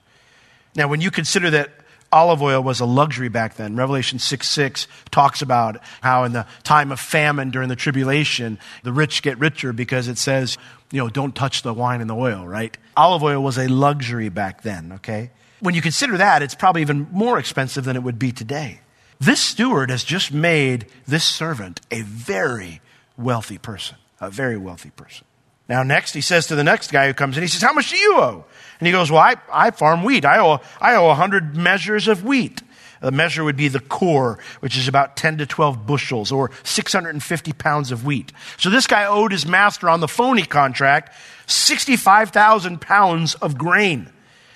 Now, 0.75 0.87
when 0.87 1.01
you 1.01 1.11
consider 1.11 1.49
that 1.51 1.71
olive 2.11 2.41
oil 2.41 2.61
was 2.61 2.79
a 2.79 2.85
luxury 2.85 3.29
back 3.29 3.55
then, 3.55 3.75
Revelation 3.75 4.19
6 4.19 4.47
6 4.47 4.87
talks 5.11 5.41
about 5.41 5.81
how 6.01 6.23
in 6.23 6.33
the 6.33 6.45
time 6.63 6.91
of 6.91 6.99
famine 6.99 7.51
during 7.51 7.69
the 7.69 7.75
tribulation, 7.75 8.59
the 8.83 8.93
rich 8.93 9.21
get 9.21 9.37
richer 9.39 9.73
because 9.73 10.07
it 10.07 10.17
says, 10.17 10.57
you 10.91 10.99
know, 10.99 11.09
don't 11.09 11.35
touch 11.35 11.61
the 11.61 11.73
wine 11.73 12.01
and 12.01 12.09
the 12.09 12.15
oil, 12.15 12.47
right? 12.47 12.77
Olive 12.97 13.23
oil 13.23 13.41
was 13.41 13.57
a 13.57 13.67
luxury 13.67 14.29
back 14.29 14.61
then, 14.61 14.93
okay? 14.93 15.31
When 15.59 15.75
you 15.75 15.81
consider 15.81 16.17
that, 16.17 16.41
it's 16.41 16.55
probably 16.55 16.81
even 16.81 17.07
more 17.11 17.37
expensive 17.37 17.85
than 17.85 17.95
it 17.95 18.03
would 18.03 18.19
be 18.19 18.31
today. 18.31 18.81
This 19.19 19.39
steward 19.39 19.91
has 19.91 20.03
just 20.03 20.33
made 20.33 20.87
this 21.05 21.23
servant 21.23 21.79
a 21.91 22.01
very 22.01 22.81
wealthy 23.15 23.59
person, 23.59 23.97
a 24.19 24.31
very 24.31 24.57
wealthy 24.57 24.89
person. 24.89 25.25
Now, 25.71 25.83
next, 25.83 26.13
he 26.13 26.19
says 26.19 26.47
to 26.47 26.55
the 26.55 26.65
next 26.65 26.91
guy 26.91 27.07
who 27.07 27.13
comes 27.13 27.37
in, 27.37 27.43
he 27.43 27.47
says, 27.47 27.61
How 27.61 27.71
much 27.71 27.91
do 27.91 27.97
you 27.97 28.17
owe? 28.17 28.43
And 28.81 28.87
he 28.87 28.91
goes, 28.91 29.09
Well, 29.09 29.21
I, 29.21 29.35
I 29.49 29.71
farm 29.71 30.03
wheat. 30.03 30.25
I 30.25 30.37
owe, 30.39 30.59
I 30.81 30.95
owe 30.95 31.07
100 31.07 31.55
measures 31.55 32.09
of 32.09 32.25
wheat. 32.25 32.61
The 32.99 33.09
measure 33.09 33.41
would 33.45 33.55
be 33.55 33.69
the 33.69 33.79
cor, 33.79 34.37
which 34.59 34.77
is 34.77 34.89
about 34.89 35.15
10 35.15 35.37
to 35.37 35.45
12 35.45 35.87
bushels 35.87 36.29
or 36.29 36.51
650 36.63 37.53
pounds 37.53 37.93
of 37.93 38.05
wheat. 38.05 38.33
So 38.57 38.69
this 38.69 38.85
guy 38.85 39.05
owed 39.05 39.31
his 39.31 39.45
master 39.45 39.89
on 39.89 40.01
the 40.01 40.09
phony 40.09 40.43
contract 40.43 41.15
65,000 41.47 42.81
pounds 42.81 43.35
of 43.35 43.57
grain. 43.57 44.11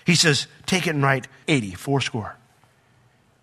He 0.05 0.15
says, 0.15 0.47
Take 0.65 0.85
it 0.85 0.95
and 0.95 1.01
write 1.01 1.29
80, 1.47 1.75
four 1.75 2.01
score. 2.01 2.35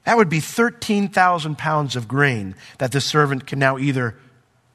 That 0.04 0.18
would 0.18 0.28
be 0.28 0.40
13,000 0.40 1.56
pounds 1.56 1.96
of 1.96 2.06
grain 2.06 2.54
that 2.76 2.92
the 2.92 3.00
servant 3.00 3.46
can 3.46 3.58
now 3.58 3.78
either 3.78 4.18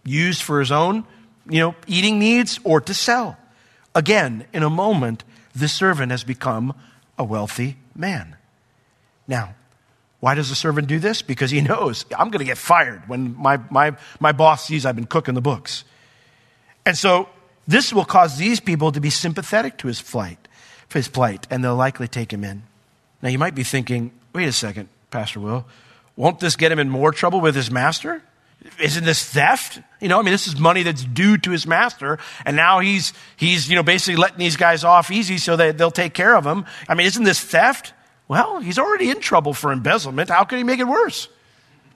use 0.03 0.41
for 0.41 0.59
his 0.59 0.71
own, 0.71 1.05
you 1.49 1.59
know, 1.59 1.75
eating 1.87 2.19
needs 2.19 2.59
or 2.63 2.81
to 2.81 2.93
sell. 2.93 3.37
Again, 3.95 4.45
in 4.53 4.63
a 4.63 4.69
moment, 4.69 5.23
this 5.55 5.73
servant 5.73 6.11
has 6.11 6.23
become 6.23 6.75
a 7.17 7.23
wealthy 7.23 7.77
man. 7.95 8.35
Now, 9.27 9.55
why 10.19 10.35
does 10.35 10.49
the 10.49 10.55
servant 10.55 10.87
do 10.87 10.99
this? 10.99 11.21
Because 11.21 11.51
he 11.51 11.61
knows 11.71 12.05
I'm 12.17 12.29
going 12.29 12.39
to 12.39 12.45
get 12.45 12.57
fired 12.57 13.07
when 13.07 13.35
my, 13.35 13.59
my, 13.69 13.95
my 14.19 14.31
boss 14.31 14.65
sees 14.65 14.85
I've 14.85 14.95
been 14.95 15.07
cooking 15.07 15.35
the 15.35 15.41
books. 15.41 15.83
And 16.85 16.97
so 16.97 17.29
this 17.67 17.91
will 17.91 18.05
cause 18.05 18.37
these 18.37 18.59
people 18.59 18.91
to 18.91 19.01
be 19.01 19.09
sympathetic 19.09 19.77
to 19.79 19.87
his 19.87 19.99
flight, 19.99 20.47
his 20.93 21.07
plight, 21.07 21.47
and 21.49 21.63
they'll 21.63 21.75
likely 21.75 22.07
take 22.07 22.31
him 22.31 22.43
in. 22.43 22.63
Now 23.21 23.29
you 23.29 23.37
might 23.37 23.55
be 23.55 23.63
thinking, 23.63 24.11
wait 24.33 24.47
a 24.47 24.53
second, 24.53 24.89
Pastor 25.11 25.39
Will, 25.39 25.65
won't 26.15 26.39
this 26.39 26.55
get 26.55 26.71
him 26.71 26.79
in 26.79 26.89
more 26.89 27.11
trouble 27.11 27.41
with 27.41 27.55
his 27.55 27.69
master? 27.69 28.23
Isn't 28.79 29.05
this 29.05 29.23
theft? 29.23 29.81
You 30.01 30.07
know, 30.07 30.19
I 30.19 30.21
mean, 30.21 30.31
this 30.31 30.47
is 30.47 30.59
money 30.59 30.83
that's 30.83 31.03
due 31.03 31.37
to 31.37 31.51
his 31.51 31.65
master, 31.65 32.19
and 32.45 32.55
now 32.55 32.79
he's, 32.79 33.13
he's, 33.35 33.69
you 33.69 33.75
know, 33.75 33.83
basically 33.83 34.17
letting 34.17 34.39
these 34.39 34.57
guys 34.57 34.83
off 34.83 35.11
easy 35.11 35.37
so 35.37 35.55
that 35.55 35.77
they'll 35.77 35.91
take 35.91 36.13
care 36.13 36.35
of 36.35 36.45
him. 36.45 36.65
I 36.87 36.95
mean, 36.95 37.07
isn't 37.07 37.23
this 37.23 37.39
theft? 37.39 37.93
Well, 38.27 38.59
he's 38.59 38.77
already 38.77 39.09
in 39.09 39.19
trouble 39.19 39.53
for 39.53 39.71
embezzlement. 39.71 40.29
How 40.29 40.43
can 40.43 40.57
he 40.57 40.63
make 40.63 40.79
it 40.79 40.87
worse? 40.87 41.29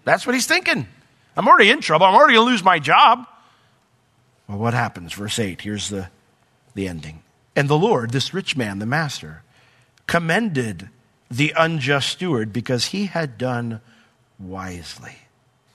That's 0.03 0.25
what 0.25 0.34
he's 0.34 0.48
thinking. 0.48 0.88
I'm 1.36 1.48
already 1.48 1.70
in 1.70 1.82
trouble. 1.82 2.06
I'm 2.06 2.15
already 2.15 2.36
going 2.36 2.48
to 2.48 2.51
lose 2.51 2.63
my 2.63 2.80
job. 2.80 3.25
Well, 4.48 4.58
what 4.58 4.74
happens? 4.74 5.13
Verse 5.13 5.39
8, 5.39 5.62
here's 5.62 5.89
the, 5.89 6.10
the 6.74 6.88
ending. 6.88 7.24
And 7.56 7.70
the 7.70 7.77
Lord, 7.77 8.12
this 8.12 8.34
rich 8.34 8.56
man, 8.56 8.80
the 8.80 8.86
master, 8.86 9.44
commended 10.08 10.89
the 11.30 11.53
unjust 11.58 12.10
steward 12.10 12.51
because 12.51 12.88
he 12.88 13.06
had 13.06 13.38
done 13.38 13.82
wisely. 14.39 15.15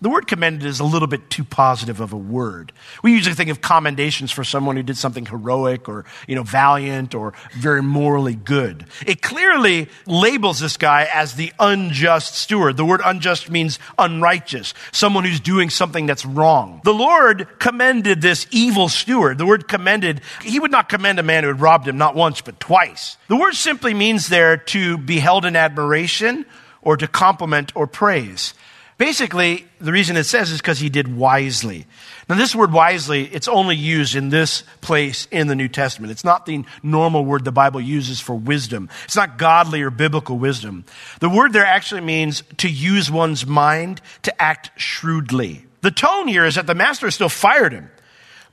The 0.03 0.11
word 0.11 0.27
commended 0.27 0.67
is 0.67 0.79
a 0.79 0.85
little 0.85 1.09
bit 1.09 1.31
too 1.31 1.43
positive 1.43 2.01
of 2.01 2.13
a 2.13 2.19
word. 2.19 2.73
We 3.03 3.13
usually 3.13 3.35
think 3.35 3.49
of 3.49 3.63
commendations 3.63 4.31
for 4.31 4.45
someone 4.45 4.77
who 4.77 4.83
did 4.83 4.99
something 4.99 5.25
heroic 5.25 5.89
or, 5.89 6.05
you 6.29 6.35
know, 6.35 6.43
valiant 6.43 7.15
or 7.15 7.33
very 7.57 7.83
morally 7.83 8.35
good. 8.35 8.85
It 9.07 9.23
clearly 9.23 9.89
labels 10.05 10.61
this 10.61 10.77
guy 10.77 11.09
as 11.13 11.35
the 11.35 11.51
unjust 11.59 12.35
steward. 12.35 12.77
The 12.77 12.85
word 12.85 13.01
unjust 13.07 13.51
means 13.51 13.79
unrighteous, 13.99 14.75
someone 14.93 15.25
who's 15.25 15.41
doing 15.41 15.71
something 15.71 16.05
that's 16.05 16.27
wrong. 16.27 16.83
The 16.85 16.93
Lord 16.93 17.59
commended 17.59 18.21
this 18.21 18.47
evil 18.51 18.91
steward. 18.91 19.39
The 19.39 19.47
word 19.47 19.67
commended, 19.67 20.21
he 20.43 20.61
would 20.61 20.71
not 20.71 20.91
commend 20.91 21.19
a 21.19 21.23
man 21.23 21.43
who 21.43 21.49
had 21.49 21.61
robbed 21.61 21.89
him 21.89 21.97
not 21.97 22.15
once 22.15 22.43
but 22.43 22.61
twice. 22.61 23.17
The 23.29 23.37
word 23.37 23.55
simply 23.55 23.95
means 23.95 24.29
there 24.29 24.59
to 24.59 24.99
be 24.99 25.21
held 25.21 25.47
in 25.47 25.57
admiration 25.57 26.45
or 26.83 26.99
to 26.99 27.09
compliment 27.09 27.73
or 27.75 27.87
praise. 27.87 28.53
Basically, 28.99 29.67
the 29.79 29.93
reason 29.93 30.17
it 30.17 30.25
says 30.25 30.51
is 30.51 30.59
because 30.59 30.79
he 30.79 30.89
did 30.89 31.15
wisely. 31.15 31.85
Now, 32.31 32.37
this 32.37 32.55
word 32.55 32.73
wisely, 32.73 33.25
it's 33.25 33.47
only 33.47 33.77
used 33.77 34.17
in 34.17 34.31
this 34.31 34.65
place 34.81 35.29
in 35.31 35.49
the 35.49 35.55
New 35.55 35.69
Testament. 35.69 36.13
It's 36.13 36.25
not 36.25 36.47
the 36.47 36.65
normal 36.83 37.23
word 37.23 37.45
the 37.45 37.53
Bible 37.53 37.81
uses 37.81 38.21
for 38.21 38.35
wisdom. 38.35 38.89
It's 39.05 39.17
not 39.17 39.37
godly 39.37 39.83
or 39.83 39.91
biblical 39.91 40.39
wisdom. 40.39 40.87
The 41.21 41.29
word 41.29 41.53
there 41.53 41.67
actually 41.67 42.01
means 42.01 42.43
to 42.59 42.71
use 42.71 43.11
one's 43.11 43.47
mind 43.47 44.01
to 44.23 44.43
act 44.43 44.71
shrewdly. 44.81 45.67
The 45.83 45.91
tone 45.91 46.27
here 46.27 46.47
is 46.47 46.55
that 46.55 46.67
the 46.67 46.75
master 46.75 47.11
still 47.11 47.29
fired 47.29 47.75
him, 47.75 47.91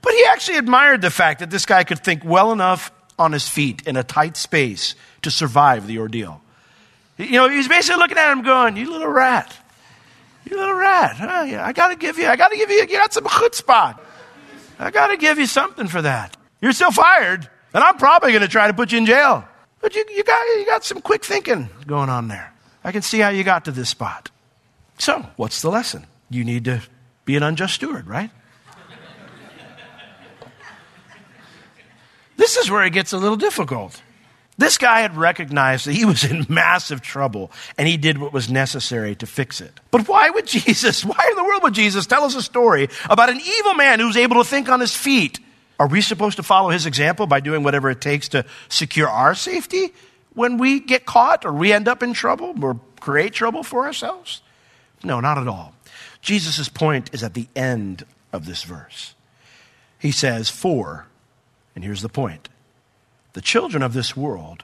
but 0.01 0.12
he 0.12 0.25
actually 0.25 0.57
admired 0.57 1.01
the 1.01 1.09
fact 1.09 1.39
that 1.39 1.51
this 1.51 1.65
guy 1.65 1.85
could 1.85 2.03
think 2.03 2.25
well 2.25 2.51
enough 2.51 2.91
on 3.17 3.31
his 3.31 3.47
feet 3.47 3.88
in 3.88 3.95
a 3.95 4.03
tight 4.03 4.35
space 4.35 4.95
to 5.21 5.31
survive 5.31 5.88
the 5.88 6.00
ordeal. 6.00 6.41
You 7.17 7.31
know, 7.31 7.47
he's 7.50 7.69
basically 7.69 8.00
looking 8.00 8.17
at 8.17 8.31
him 8.31 8.41
going, 8.41 8.75
You 8.75 8.91
little 8.91 9.07
rat. 9.07 9.57
You 10.50 10.57
little 10.57 10.75
rat. 10.75 11.17
Yeah, 11.47 11.65
I 11.65 11.71
got 11.73 11.89
to 11.89 11.95
give 11.95 12.17
you, 12.17 12.27
I 12.27 12.35
got 12.35 12.50
to 12.50 12.57
give 12.57 12.69
you, 12.69 12.77
you 12.81 12.88
got 12.88 13.13
some 13.13 13.25
chutzpah. 13.25 14.00
I 14.79 14.91
got 14.91 15.07
to 15.07 15.17
give 15.17 15.38
you 15.38 15.45
something 15.45 15.88
for 15.88 16.01
that. 16.01 16.35
You're 16.62 16.73
still 16.73 16.91
fired, 16.91 17.50
and 17.73 17.83
I'm 17.83 17.97
probably 17.97 18.31
going 18.31 18.41
to 18.41 18.47
try 18.47 18.67
to 18.67 18.73
put 18.73 18.91
you 18.91 18.97
in 18.97 19.05
jail. 19.05 19.45
But 19.81 19.95
you, 19.95 20.05
you, 20.09 20.23
got, 20.23 20.41
you 20.57 20.65
got 20.65 20.83
some 20.83 21.01
quick 21.01 21.23
thinking 21.23 21.69
going 21.85 22.09
on 22.09 22.27
there. 22.27 22.53
I 22.83 22.91
can 22.91 23.01
see 23.01 23.19
how 23.19 23.29
you 23.29 23.43
got 23.43 23.65
to 23.65 23.71
this 23.71 23.89
spot. 23.89 24.31
So, 24.97 25.25
what's 25.35 25.62
the 25.62 25.69
lesson? 25.69 26.05
You 26.29 26.43
need 26.43 26.65
to 26.65 26.81
be 27.25 27.35
an 27.35 27.43
unjust 27.43 27.75
steward, 27.75 28.07
right? 28.07 28.29
this 32.38 32.57
is 32.57 32.69
where 32.69 32.83
it 32.83 32.91
gets 32.91 33.13
a 33.13 33.17
little 33.17 33.38
difficult. 33.38 34.01
This 34.57 34.77
guy 34.77 35.01
had 35.01 35.17
recognized 35.17 35.88
that 35.88 35.93
he 35.93 36.05
was 36.05 36.24
in 36.24 36.45
massive 36.48 37.01
trouble 37.01 37.51
and 37.77 37.88
he 37.88 37.98
did 37.98 38.19
what 38.19 38.33
was 38.33 38.50
necessary 38.50 39.15
to 39.15 39.25
fix 39.25 39.62
it. 39.62 39.79
But 39.89 40.07
why 40.07 40.29
would 40.29 40.45
Jesus, 40.45 41.03
why 41.05 41.27
in 41.29 41.36
the 41.36 41.43
world 41.43 41.63
would 41.63 41.74
Jesus 41.74 42.05
tell 42.05 42.24
us 42.24 42.36
a 42.36 42.41
story 42.41 42.89
about 43.10 43.29
an 43.29 43.39
evil 43.41 43.74
man 43.74 44.00
who's 44.00 44.17
able 44.17 44.43
to 44.43 44.50
think 44.50 44.69
on 44.69 44.79
his 44.79 44.95
feet? 44.95 45.39
Are 45.79 45.88
we 45.88 46.01
supposed 46.01 46.38
to 46.38 46.43
follow 46.43 46.69
his 46.69 46.86
example 46.86 47.25
by 47.25 47.39
doing 47.39 47.63
whatever 47.63 47.89
it 47.89 48.00
takes 48.00 48.29
to 48.29 48.45
secure 48.69 49.10
our 49.10 49.33
safety 49.33 49.91
when 50.33 50.57
we 50.57 50.79
get 50.79 51.05
caught 51.05 51.45
or 51.45 51.51
we 51.51 51.74
end 51.74 51.88
up 51.88 52.03
in 52.03 52.13
trouble 52.13 52.53
or 52.63 52.79
create 53.00 53.33
trouble 53.33 53.63
for 53.63 53.86
ourselves? 53.86 54.41
No, 55.03 55.19
not 55.19 55.38
at 55.39 55.48
all. 55.48 55.74
Jesus' 56.22 56.69
point 56.69 57.10
is 57.13 57.24
at 57.24 57.33
the 57.33 57.48
end 57.55 58.05
of 58.31 58.45
this 58.45 58.63
verse. 58.63 59.15
He 60.00 60.12
says, 60.12 60.50
For, 60.50 61.07
and 61.75 61.83
here's 61.83 62.01
the 62.01 62.10
point 62.10 62.50
the 63.34 63.42
children 63.42 63.84
of 63.84 63.94
this 63.94 64.16
world 64.16 64.63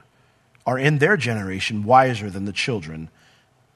are 0.66 0.78
in 0.78 0.98
their 0.98 1.16
generation 1.16 1.84
wiser 1.84 2.30
than 2.30 2.44
the 2.44 2.52
children 2.52 3.10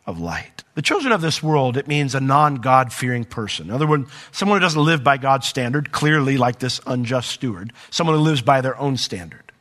of 0.07 0.21
light. 0.21 0.63
The 0.75 0.83
children 0.83 1.13
of 1.13 1.21
this 1.21 1.43
world, 1.43 1.77
it 1.77 1.89
means 1.89 2.15
a 2.15 2.21
non 2.21 2.57
God 2.57 2.93
fearing 2.93 3.25
person. 3.25 3.69
In 3.69 3.75
other 3.75 3.87
words, 3.87 4.11
someone 4.33 4.59
who 4.59 4.65
doesn't 4.65 4.85
live 4.85 5.03
by 5.03 5.17
God's 5.17 5.47
standard, 5.47 5.93
clearly 5.93 6.37
like 6.37 6.59
this 6.59 6.81
unjust 6.87 7.31
steward, 7.31 7.73
someone 7.91 8.17
who 8.17 8.23
lives 8.23 8.43
by 8.43 8.61
their 8.61 8.79
own 8.79 8.97
standard. 8.97 9.53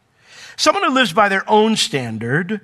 Someone 0.56 0.84
who 0.84 0.94
lives 0.94 1.14
by 1.14 1.30
their 1.30 1.50
own 1.50 1.76
standard, 1.76 2.62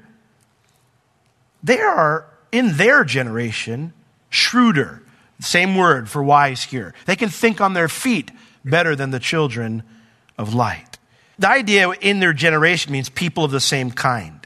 they 1.64 1.80
are 1.80 2.26
in 2.52 2.78
their 2.78 3.04
generation 3.04 3.94
shrewder. 4.30 5.02
Same 5.40 5.76
word 5.76 6.10
for 6.10 6.22
wise 6.22 6.64
here. 6.64 6.94
They 7.06 7.16
can 7.16 7.30
think 7.30 7.62
on 7.62 7.74
their 7.74 7.88
feet 7.88 8.32
better 8.66 8.96
than 8.96 9.12
the 9.12 9.20
children 9.20 9.84
of 10.38 10.54
light. 10.54 10.89
The 11.40 11.50
idea 11.50 11.90
in 11.90 12.20
their 12.20 12.34
generation 12.34 12.92
means 12.92 13.10
people 13.10 13.46
of 13.46 13.52
the 13.52 13.60
same 13.62 13.92
kind. 13.92 14.46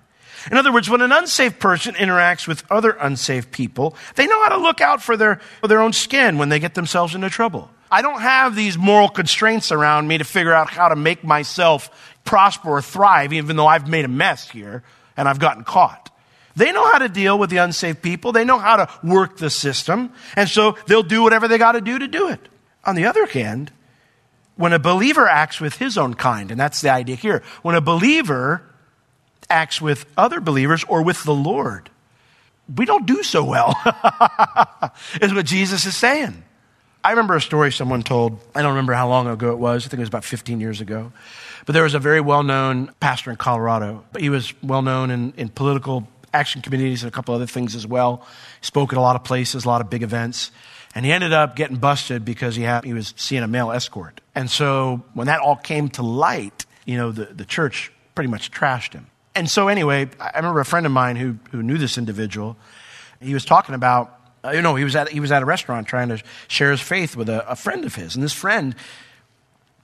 In 0.51 0.57
other 0.57 0.71
words, 0.71 0.89
when 0.89 1.01
an 1.01 1.11
unsaved 1.11 1.59
person 1.59 1.95
interacts 1.95 2.47
with 2.47 2.63
other 2.69 2.91
unsaved 2.91 3.51
people, 3.51 3.95
they 4.15 4.27
know 4.27 4.43
how 4.43 4.49
to 4.49 4.57
look 4.57 4.79
out 4.79 5.01
for 5.01 5.17
their, 5.17 5.37
for 5.61 5.67
their 5.67 5.81
own 5.81 5.93
skin 5.93 6.37
when 6.37 6.49
they 6.49 6.59
get 6.59 6.75
themselves 6.75 7.15
into 7.15 7.29
trouble. 7.29 7.69
I 7.91 8.01
don't 8.01 8.21
have 8.21 8.55
these 8.55 8.77
moral 8.77 9.09
constraints 9.09 9.71
around 9.71 10.07
me 10.07 10.17
to 10.17 10.23
figure 10.23 10.53
out 10.53 10.69
how 10.69 10.89
to 10.89 10.95
make 10.95 11.23
myself 11.23 11.89
prosper 12.25 12.69
or 12.69 12.81
thrive, 12.81 13.33
even 13.33 13.55
though 13.55 13.67
I've 13.67 13.87
made 13.87 14.05
a 14.05 14.09
mess 14.09 14.49
here 14.49 14.83
and 15.15 15.27
I've 15.27 15.39
gotten 15.39 15.63
caught. 15.63 16.09
They 16.55 16.71
know 16.71 16.91
how 16.91 16.99
to 16.99 17.09
deal 17.09 17.39
with 17.39 17.49
the 17.49 17.57
unsaved 17.57 18.01
people. 18.01 18.31
They 18.31 18.45
know 18.45 18.59
how 18.59 18.77
to 18.77 18.89
work 19.03 19.37
the 19.37 19.49
system. 19.49 20.13
And 20.35 20.47
so 20.47 20.77
they'll 20.85 21.03
do 21.03 21.23
whatever 21.23 21.47
they 21.47 21.57
got 21.57 21.71
to 21.71 21.81
do 21.81 21.97
to 21.97 22.07
do 22.07 22.29
it. 22.29 22.39
On 22.85 22.95
the 22.95 23.05
other 23.05 23.25
hand, 23.25 23.71
when 24.55 24.73
a 24.73 24.79
believer 24.79 25.27
acts 25.27 25.59
with 25.59 25.77
his 25.77 25.97
own 25.97 26.13
kind, 26.13 26.51
and 26.51 26.59
that's 26.59 26.81
the 26.81 26.89
idea 26.89 27.15
here, 27.15 27.43
when 27.61 27.75
a 27.75 27.81
believer 27.81 28.63
acts 29.49 29.81
with 29.81 30.05
other 30.17 30.39
believers 30.39 30.83
or 30.87 31.03
with 31.03 31.23
the 31.23 31.33
Lord, 31.33 31.89
we 32.73 32.85
don't 32.85 33.05
do 33.05 33.23
so 33.23 33.43
well, 33.43 33.75
is 35.21 35.33
what 35.33 35.45
Jesus 35.45 35.85
is 35.85 35.95
saying. 35.95 36.43
I 37.03 37.09
remember 37.09 37.35
a 37.35 37.41
story 37.41 37.71
someone 37.71 38.01
told. 38.01 38.39
I 38.55 38.61
don't 38.61 38.71
remember 38.71 38.93
how 38.93 39.09
long 39.09 39.27
ago 39.27 39.51
it 39.51 39.59
was. 39.59 39.85
I 39.85 39.89
think 39.89 39.99
it 39.99 40.03
was 40.03 40.07
about 40.07 40.23
15 40.23 40.61
years 40.61 40.79
ago. 40.79 41.11
But 41.65 41.73
there 41.73 41.83
was 41.83 41.95
a 41.95 41.99
very 41.99 42.21
well 42.21 42.43
known 42.43 42.93
pastor 43.01 43.29
in 43.29 43.35
Colorado. 43.35 44.05
He 44.17 44.29
was 44.29 44.53
well 44.63 44.81
known 44.81 45.11
in, 45.11 45.33
in 45.35 45.49
political 45.49 46.07
action 46.33 46.61
committees 46.61 47.03
and 47.03 47.11
a 47.11 47.11
couple 47.11 47.35
other 47.35 47.45
things 47.45 47.75
as 47.75 47.85
well. 47.85 48.25
He 48.61 48.65
spoke 48.65 48.93
at 48.93 48.97
a 48.97 49.01
lot 49.01 49.17
of 49.17 49.23
places, 49.25 49.65
a 49.65 49.67
lot 49.67 49.81
of 49.81 49.89
big 49.89 50.01
events. 50.01 50.51
And 50.95 51.05
he 51.05 51.11
ended 51.11 51.33
up 51.33 51.55
getting 51.55 51.77
busted 51.77 52.23
because 52.23 52.55
he, 52.55 52.67
he 52.83 52.93
was 52.93 53.13
seeing 53.17 53.43
a 53.43 53.47
male 53.47 53.71
escort. 53.71 54.21
And 54.35 54.49
so 54.49 55.03
when 55.13 55.27
that 55.27 55.39
all 55.39 55.55
came 55.55 55.89
to 55.89 56.03
light, 56.03 56.65
you 56.85 56.97
know, 56.97 57.11
the, 57.11 57.25
the 57.25 57.45
church 57.45 57.91
pretty 58.15 58.29
much 58.29 58.51
trashed 58.51 58.93
him. 58.93 59.07
And 59.35 59.49
so 59.49 59.67
anyway, 59.67 60.09
I 60.19 60.37
remember 60.37 60.59
a 60.59 60.65
friend 60.65 60.85
of 60.85 60.91
mine 60.91 61.15
who, 61.15 61.37
who 61.51 61.63
knew 61.63 61.77
this 61.77 61.97
individual. 61.97 62.55
He 63.19 63.33
was 63.33 63.45
talking 63.45 63.73
about, 63.73 64.19
uh, 64.45 64.51
you 64.51 64.61
know, 64.61 64.75
he 64.75 64.83
was, 64.83 64.95
at, 64.95 65.09
he 65.09 65.19
was 65.19 65.31
at 65.31 65.41
a 65.41 65.45
restaurant 65.45 65.87
trying 65.87 66.09
to 66.09 66.21
share 66.47 66.69
his 66.69 66.81
faith 66.81 67.15
with 67.15 67.29
a, 67.29 67.49
a 67.49 67.55
friend 67.55 67.85
of 67.85 67.95
his. 67.95 68.15
And 68.15 68.23
this 68.23 68.33
friend 68.33 68.75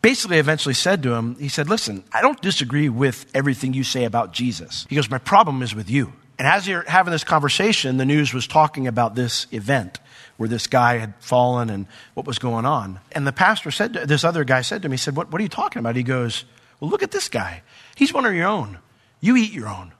basically 0.04 0.38
eventually 0.38 0.76
said 0.76 1.02
to 1.04 1.14
him, 1.14 1.36
he 1.40 1.50
said, 1.50 1.68
listen, 1.68 2.04
I 2.14 2.22
don't 2.22 2.40
disagree 2.42 2.90
with 2.90 3.26
everything 3.34 3.74
you 3.74 3.84
say 3.84 4.04
about 4.04 4.32
Jesus. 4.32 4.86
He 4.90 4.96
goes, 4.96 5.10
my 5.10 5.18
problem 5.18 5.64
is 5.64 5.74
with 5.74 5.90
you. 5.90 6.14
And 6.38 6.48
as 6.48 6.68
you're 6.68 6.84
having 6.84 7.12
this 7.12 7.24
conversation, 7.24 7.98
the 7.98 8.06
news 8.06 8.34
was 8.34 8.46
talking 8.46 8.86
about 8.86 9.16
this 9.16 9.48
event 9.52 10.00
where 10.40 10.48
this 10.48 10.68
guy 10.68 11.00
had 11.00 11.14
fallen 11.20 11.70
and 11.70 11.86
what 12.14 12.26
was 12.26 12.40
going 12.40 12.66
on. 12.66 12.98
And 13.12 13.28
the 13.28 13.34
pastor 13.34 13.72
said, 13.72 13.92
to, 13.92 14.06
this 14.06 14.24
other 14.24 14.46
guy 14.46 14.62
said 14.62 14.84
to 14.84 14.88
me, 14.88 14.94
he 14.94 14.98
said, 14.98 15.14
what, 15.18 15.30
what 15.30 15.42
are 15.42 15.44
you 15.44 15.50
talking 15.50 15.82
about? 15.82 15.98
He 15.98 16.02
goes, 16.04 16.46
well, 16.80 16.90
look 16.90 17.04
at 17.04 17.12
this 17.12 17.28
guy. 17.28 17.62
He's 17.96 18.14
one 18.14 18.26
of 18.26 18.34
your 18.34 18.48
own. 18.48 18.78
You 19.20 19.36
eat 19.36 19.52
your 19.52 19.68
own. 19.68 19.92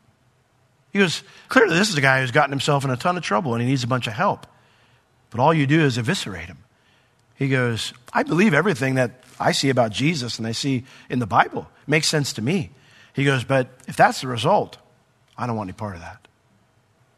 He 0.94 1.00
goes, 1.00 1.24
clearly 1.50 1.78
this 1.78 1.90
is 1.90 1.98
a 1.98 2.02
guy 2.02 2.22
who's 2.22 2.32
gotten 2.32 2.52
himself 2.52 2.86
in 2.86 2.90
a 2.90 2.96
ton 2.96 3.18
of 3.18 3.24
trouble 3.24 3.54
and 3.54 3.62
he 3.62 3.68
needs 3.68 3.84
a 3.84 3.88
bunch 3.88 4.08
of 4.08 4.14
help. 4.14 4.48
But 5.30 5.42
all 5.42 5.54
you 5.54 5.68
do 5.68 5.82
is 5.82 5.98
eviscerate 5.98 6.48
him. 6.48 6.60
He 7.36 7.50
goes, 7.50 7.94
I 8.14 8.24
believe 8.24 8.54
everything 8.54 8.96
that 8.96 9.26
I 9.42 9.52
see 9.52 9.70
about 9.70 9.92
Jesus 9.92 10.38
and 10.38 10.48
I 10.48 10.54
see 10.54 10.86
in 11.10 11.20
the 11.20 11.28
Bible. 11.28 11.68
It 11.84 11.90
makes 11.90 12.08
sense 12.08 12.32
to 12.34 12.42
me. 12.42 12.72
He 13.14 13.26
goes, 13.26 13.44
but 13.44 13.68
if 13.90 13.98
that's 13.98 14.22
the 14.22 14.28
result, 14.28 14.78
I 15.38 15.48
don't 15.48 15.58
want 15.58 15.68
any 15.68 15.76
part 15.76 15.96
of 15.96 16.02
that 16.02 16.30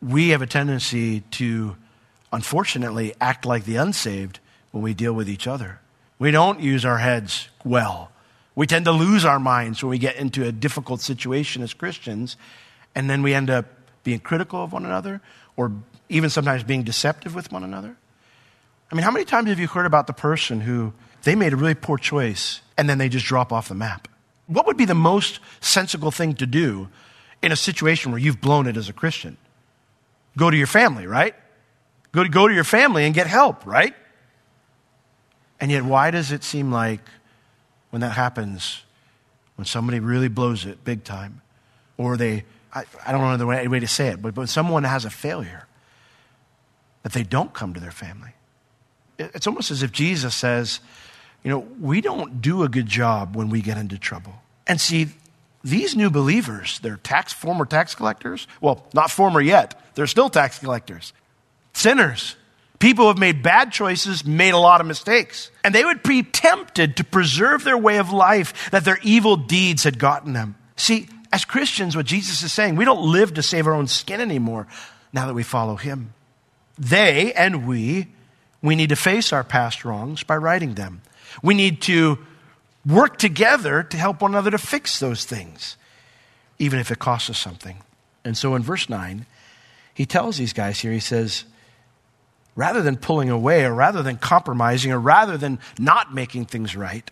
we 0.02 0.30
have 0.30 0.42
a 0.42 0.48
tendency 0.48 1.22
to, 1.32 1.76
unfortunately, 2.32 3.14
act 3.20 3.46
like 3.46 3.66
the 3.66 3.76
unsaved 3.76 4.40
when 4.72 4.84
we 4.84 4.94
deal 4.94 5.14
with 5.14 5.30
each 5.30 5.48
other. 5.48 5.80
We 6.20 6.32
don't 6.32 6.60
use 6.60 6.86
our 6.86 7.00
heads 7.00 7.50
well. 7.64 8.12
We 8.56 8.68
tend 8.68 8.86
to 8.86 8.92
lose 8.92 9.26
our 9.26 9.40
minds 9.40 9.82
when 9.82 9.90
we 9.90 9.98
get 9.98 10.18
into 10.18 10.46
a 10.46 10.52
difficult 10.52 11.02
situation 11.02 11.64
as 11.64 11.74
Christians, 11.74 12.38
and 12.94 13.10
then 13.10 13.24
we 13.24 13.34
end 13.34 13.50
up 13.50 13.66
being 14.04 14.20
critical 14.20 14.64
of 14.64 14.74
one 14.74 14.86
another 14.86 15.22
or 15.56 15.72
even 16.10 16.30
sometimes 16.30 16.64
being 16.64 16.84
deceptive 16.84 17.34
with 17.34 17.52
one 17.52 17.64
another. 17.64 17.96
I 18.92 18.96
mean, 18.96 19.04
how 19.04 19.12
many 19.12 19.26
times 19.26 19.48
have 19.50 19.60
you 19.60 19.68
heard 19.68 19.86
about 19.86 20.08
the 20.08 20.14
person 20.14 20.62
who 20.62 20.94
they 21.24 21.36
made 21.36 21.54
a 21.54 21.56
really 21.56 21.76
poor 21.76 21.98
choice 21.98 22.62
and 22.78 22.90
then 22.90 22.98
they 22.98 23.10
just 23.10 23.26
drop 23.26 23.54
off 23.54 23.70
the 23.70 23.76
map? 23.76 24.08
What 24.48 24.66
would 24.68 24.76
be 24.76 24.86
the 24.86 24.96
most 24.96 25.40
sensible 25.62 26.12
thing 26.12 26.34
to 26.36 26.46
do 26.46 26.90
in 27.42 27.52
a 27.52 27.56
situation 27.56 28.12
where 28.12 28.20
you've 28.20 28.42
blown 28.42 28.68
it 28.68 28.76
as 28.76 28.90
a 28.90 28.94
Christian? 28.94 29.38
Go 30.36 30.50
to 30.50 30.58
your 30.58 30.68
family, 30.68 31.08
right? 31.08 31.36
Go 32.12 32.24
to, 32.24 32.30
go 32.30 32.48
to 32.48 32.54
your 32.54 32.64
family 32.64 33.06
and 33.06 33.14
get 33.14 33.28
help, 33.28 33.66
right? 33.66 33.96
And 35.60 35.72
yet, 35.72 35.84
why 35.84 36.12
does 36.12 36.32
it 36.32 36.44
seem 36.44 36.72
like 36.72 37.02
when 37.92 38.02
that 38.02 38.14
happens, 38.14 38.84
when 39.56 39.66
somebody 39.66 40.00
really 40.00 40.28
blows 40.28 40.66
it 40.66 40.84
big 40.84 41.04
time, 41.04 41.42
or 41.98 42.18
they, 42.18 42.46
I, 42.74 42.84
I 43.06 43.12
don't 43.12 43.22
know 43.22 43.38
the 43.38 43.46
way, 43.46 43.68
way 43.68 43.80
to 43.80 43.88
say 43.88 44.08
it, 44.08 44.22
but 44.22 44.36
when 44.36 44.48
someone 44.48 44.84
has 44.84 45.06
a 45.06 45.10
failure, 45.10 45.68
that 47.04 47.14
they 47.14 47.24
don't 47.24 47.54
come 47.54 47.74
to 47.74 47.80
their 47.80 47.92
family? 47.92 48.32
It's 49.20 49.46
almost 49.46 49.72
as 49.72 49.84
if 49.84 49.92
Jesus 49.92 50.36
says, 50.36 50.80
you 51.44 51.52
know, 51.52 51.60
we 51.80 52.02
don't 52.02 52.42
do 52.42 52.64
a 52.64 52.70
good 52.70 52.88
job 52.88 53.36
when 53.36 53.50
we 53.50 53.62
get 53.62 53.78
into 53.78 53.98
trouble. 53.98 54.34
And 54.68 54.80
see, 54.80 55.10
these 55.64 55.96
new 55.96 56.10
believers, 56.10 56.80
they're 56.80 56.98
tax, 56.98 57.34
former 57.34 57.66
tax 57.66 57.94
collectors. 57.94 58.48
Well, 58.62 58.86
not 58.94 59.12
former 59.12 59.42
yet. 59.42 59.80
They're 59.96 60.08
still 60.08 60.30
tax 60.30 60.60
collectors. 60.60 61.14
Sinners. 61.74 62.36
People 62.80 63.06
who 63.06 63.10
have 63.10 63.20
made 63.20 63.44
bad 63.44 63.72
choices, 63.72 64.26
made 64.26 64.56
a 64.56 64.58
lot 64.58 64.82
of 64.82 64.88
mistakes. 64.88 65.52
And 65.64 65.74
they 65.76 65.86
would 65.86 66.02
be 66.02 66.24
tempted 66.24 66.98
to 66.98 67.04
preserve 67.04 67.64
their 67.64 67.78
way 67.78 67.98
of 67.98 68.12
life 68.12 68.72
that 68.72 68.84
their 68.84 68.98
evil 69.04 69.38
deeds 69.38 69.84
had 69.84 70.00
gotten 70.00 70.34
them. 70.34 70.56
See, 70.78 71.08
as 71.32 71.46
Christians, 71.46 71.96
what 71.96 72.08
Jesus 72.08 72.42
is 72.42 72.52
saying, 72.52 72.76
we 72.76 72.86
don't 72.86 73.12
live 73.12 73.36
to 73.36 73.44
save 73.44 73.68
our 73.68 73.74
own 73.74 73.88
skin 73.88 74.20
anymore 74.20 74.68
now 75.14 75.28
that 75.28 75.34
we 75.34 75.44
follow 75.44 75.76
Him. 75.76 76.14
They 76.78 77.34
and 77.34 77.68
we, 77.68 78.08
we 78.62 78.76
need 78.76 78.90
to 78.90 78.96
face 78.96 79.32
our 79.32 79.44
past 79.44 79.86
wrongs 79.86 80.24
by 80.24 80.38
righting 80.38 80.74
them. 80.74 81.04
We 81.44 81.54
need 81.54 81.82
to 81.84 82.18
work 82.86 83.18
together 83.18 83.84
to 83.84 83.98
help 83.98 84.22
one 84.22 84.32
another 84.32 84.52
to 84.52 84.58
fix 84.58 85.00
those 85.00 85.24
things, 85.24 85.78
even 86.58 86.80
if 86.80 86.92
it 86.92 87.00
costs 87.00 87.30
us 87.30 87.38
something. 87.38 87.78
And 88.26 88.38
so 88.38 88.56
in 88.56 88.64
verse 88.64 88.90
9, 88.90 89.26
he 89.94 90.06
tells 90.06 90.38
these 90.38 90.54
guys 90.54 90.80
here, 90.80 90.92
he 90.92 91.00
says, 91.00 91.46
rather 92.56 92.82
than 92.82 92.98
pulling 92.98 93.30
away 93.30 93.64
or 93.64 93.74
rather 93.74 94.04
than 94.04 94.18
compromising 94.18 94.92
or 94.92 95.00
rather 95.00 95.38
than 95.38 95.60
not 95.80 96.14
making 96.14 96.46
things 96.46 96.76
right, 96.76 97.10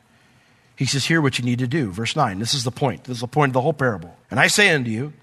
he 0.75 0.85
says, 0.85 1.05
here 1.05 1.21
what 1.21 1.37
you 1.37 1.45
need 1.45 1.59
to 1.59 1.67
do. 1.67 1.91
Verse 1.91 2.15
9, 2.15 2.39
this 2.39 2.53
is 2.53 2.63
the 2.63 2.71
point. 2.71 3.03
This 3.03 3.17
is 3.17 3.21
the 3.21 3.27
point 3.27 3.49
of 3.49 3.53
the 3.53 3.61
whole 3.61 3.73
parable. 3.73 4.15
And 4.31 4.39
I 4.39 4.47
say 4.47 4.69
unto 4.69 4.89
you, 4.89 5.13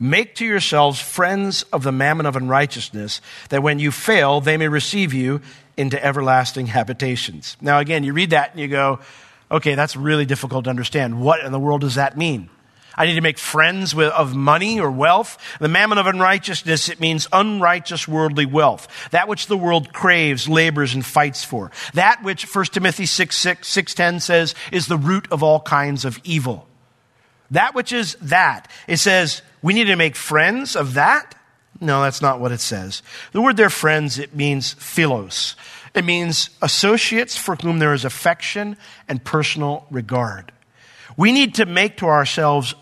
Make 0.00 0.34
to 0.36 0.44
yourselves 0.44 1.00
friends 1.00 1.62
of 1.72 1.84
the 1.84 1.92
mammon 1.92 2.26
of 2.26 2.34
unrighteousness, 2.34 3.20
that 3.50 3.62
when 3.62 3.78
you 3.78 3.92
fail, 3.92 4.40
they 4.40 4.56
may 4.56 4.66
receive 4.66 5.14
you 5.14 5.40
into 5.76 6.04
everlasting 6.04 6.66
habitations. 6.66 7.56
Now, 7.60 7.78
again, 7.78 8.02
you 8.02 8.12
read 8.12 8.30
that 8.30 8.50
and 8.50 8.60
you 8.60 8.68
go, 8.68 8.98
okay, 9.50 9.76
that's 9.76 9.94
really 9.94 10.26
difficult 10.26 10.64
to 10.64 10.70
understand. 10.70 11.20
What 11.20 11.44
in 11.44 11.52
the 11.52 11.60
world 11.60 11.82
does 11.82 11.94
that 11.94 12.16
mean? 12.16 12.50
I 12.96 13.06
need 13.06 13.14
to 13.14 13.20
make 13.20 13.38
friends 13.38 13.94
with, 13.94 14.12
of 14.12 14.34
money 14.34 14.80
or 14.80 14.90
wealth. 14.90 15.38
The 15.60 15.68
mammon 15.68 15.98
of 15.98 16.06
unrighteousness, 16.06 16.88
it 16.88 17.00
means 17.00 17.28
unrighteous 17.32 18.06
worldly 18.06 18.46
wealth. 18.46 18.88
That 19.10 19.28
which 19.28 19.46
the 19.46 19.56
world 19.56 19.92
craves, 19.92 20.48
labors, 20.48 20.94
and 20.94 21.04
fights 21.04 21.44
for. 21.44 21.70
That 21.94 22.22
which 22.22 22.52
1 22.52 22.66
Timothy 22.66 23.06
6, 23.06 23.36
6, 23.36 23.68
6 23.68 23.94
says 24.24 24.54
is 24.72 24.86
the 24.86 24.96
root 24.96 25.26
of 25.30 25.42
all 25.42 25.60
kinds 25.60 26.04
of 26.04 26.20
evil. 26.24 26.68
That 27.50 27.74
which 27.74 27.92
is 27.92 28.16
that. 28.20 28.70
It 28.86 28.96
says, 28.98 29.42
we 29.62 29.74
need 29.74 29.84
to 29.84 29.96
make 29.96 30.16
friends 30.16 30.76
of 30.76 30.94
that? 30.94 31.34
No, 31.80 32.02
that's 32.02 32.22
not 32.22 32.40
what 32.40 32.52
it 32.52 32.60
says. 32.60 33.02
The 33.32 33.40
word 33.40 33.56
there, 33.56 33.70
friends, 33.70 34.18
it 34.18 34.34
means 34.34 34.74
philos. 34.74 35.56
It 35.94 36.04
means 36.04 36.50
associates 36.60 37.36
for 37.36 37.56
whom 37.56 37.78
there 37.78 37.94
is 37.94 38.04
affection 38.04 38.76
and 39.08 39.24
personal 39.24 39.86
regard. 39.90 40.52
We 41.16 41.32
need 41.32 41.54
to 41.56 41.66
make 41.66 41.98
to 41.98 42.06
ourselves 42.06 42.74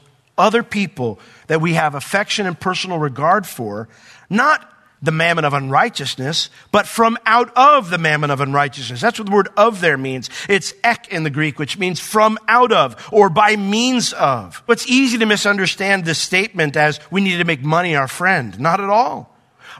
other 0.42 0.62
people 0.62 1.20
that 1.46 1.60
we 1.60 1.74
have 1.74 1.94
affection 1.94 2.46
and 2.46 2.58
personal 2.58 2.98
regard 2.98 3.46
for, 3.46 3.88
not 4.28 4.68
the 5.00 5.12
mammon 5.12 5.44
of 5.44 5.52
unrighteousness, 5.52 6.50
but 6.70 6.86
from 6.86 7.18
out 7.26 7.52
of 7.56 7.90
the 7.90 7.98
mammon 7.98 8.30
of 8.30 8.40
unrighteousness. 8.40 9.00
That's 9.00 9.18
what 9.18 9.26
the 9.26 9.34
word 9.34 9.48
of 9.56 9.80
there 9.80 9.98
means. 9.98 10.30
It's 10.48 10.74
ek 10.84 11.08
in 11.08 11.24
the 11.24 11.30
Greek, 11.30 11.58
which 11.58 11.78
means 11.78 11.98
from 11.98 12.38
out 12.46 12.72
of 12.72 13.08
or 13.12 13.28
by 13.28 13.56
means 13.56 14.12
of. 14.12 14.62
But 14.66 14.74
it's 14.74 14.88
easy 14.88 15.18
to 15.18 15.26
misunderstand 15.26 16.04
this 16.04 16.18
statement 16.18 16.76
as 16.76 17.00
we 17.10 17.20
need 17.20 17.38
to 17.38 17.44
make 17.44 17.62
money 17.62 17.96
our 17.96 18.08
friend. 18.08 18.58
Not 18.60 18.80
at 18.80 18.90
all. 18.90 19.31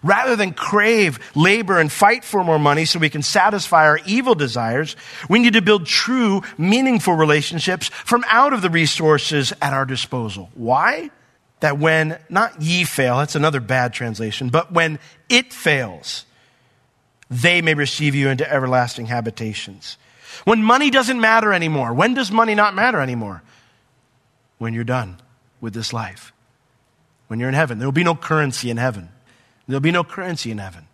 Rather 0.03 0.37
than 0.37 0.53
crave, 0.53 1.19
labor, 1.35 1.79
and 1.79 1.91
fight 1.91 2.25
for 2.25 2.45
more 2.45 2.59
money 2.59 2.85
so 2.85 2.99
we 2.99 3.11
can 3.11 3.23
satisfy 3.23 3.87
our 3.87 4.01
evil 4.07 4.35
desires, 4.35 4.97
we 5.29 5.39
need 5.39 5.53
to 5.55 5.63
build 5.63 5.87
true, 5.87 6.43
meaningful 6.59 7.15
relationships 7.15 7.89
from 7.89 8.25
out 8.29 8.53
of 8.53 8.63
the 8.63 8.71
resources 8.71 9.53
at 9.61 9.73
our 9.73 9.85
disposal. 9.85 10.51
Why? 10.55 11.11
That 11.61 11.79
when, 11.79 12.19
not 12.29 12.61
ye 12.61 12.85
fail, 12.85 13.19
that's 13.19 13.37
another 13.37 13.61
bad 13.61 13.93
translation, 13.93 14.49
but 14.49 14.73
when 14.73 14.99
it 15.29 15.53
fails, 15.53 16.27
they 17.31 17.63
may 17.63 17.75
receive 17.75 18.15
you 18.15 18.29
into 18.29 18.51
everlasting 18.51 19.07
habitations. 19.07 19.97
When 20.45 20.63
money 20.63 20.91
doesn't 20.91 21.21
matter 21.21 21.53
anymore, 21.53 21.95
when 21.95 22.15
does 22.15 22.31
money 22.31 22.55
not 22.55 22.75
matter 22.75 23.01
anymore? 23.01 23.43
When 24.59 24.75
you're 24.75 24.85
done 24.85 25.19
with 25.61 25.73
this 25.73 25.93
life. 25.93 26.33
When 27.29 27.41
you're 27.41 27.49
in 27.49 27.55
heaven. 27.55 27.79
There 27.79 27.89
will 27.89 27.93
be 27.93 28.05
no 28.05 28.15
currency 28.15 28.71
in 28.71 28.77
heaven. 28.77 29.09
There'll 29.67 29.81
be 29.81 29.91
no 29.91 30.05
currency 30.05 30.51
in 30.51 30.59
heaven. 30.59 30.87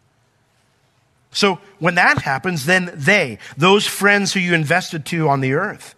So 1.31 1.61
when 1.79 1.95
that 1.97 2.23
happens, 2.23 2.67
then 2.67 2.91
they, 2.95 3.39
those 3.57 3.87
friends 3.87 4.33
who 4.33 4.41
you 4.41 4.55
invested 4.55 5.05
to 5.07 5.29
on 5.29 5.41
the 5.41 5.53
earth, 5.53 5.95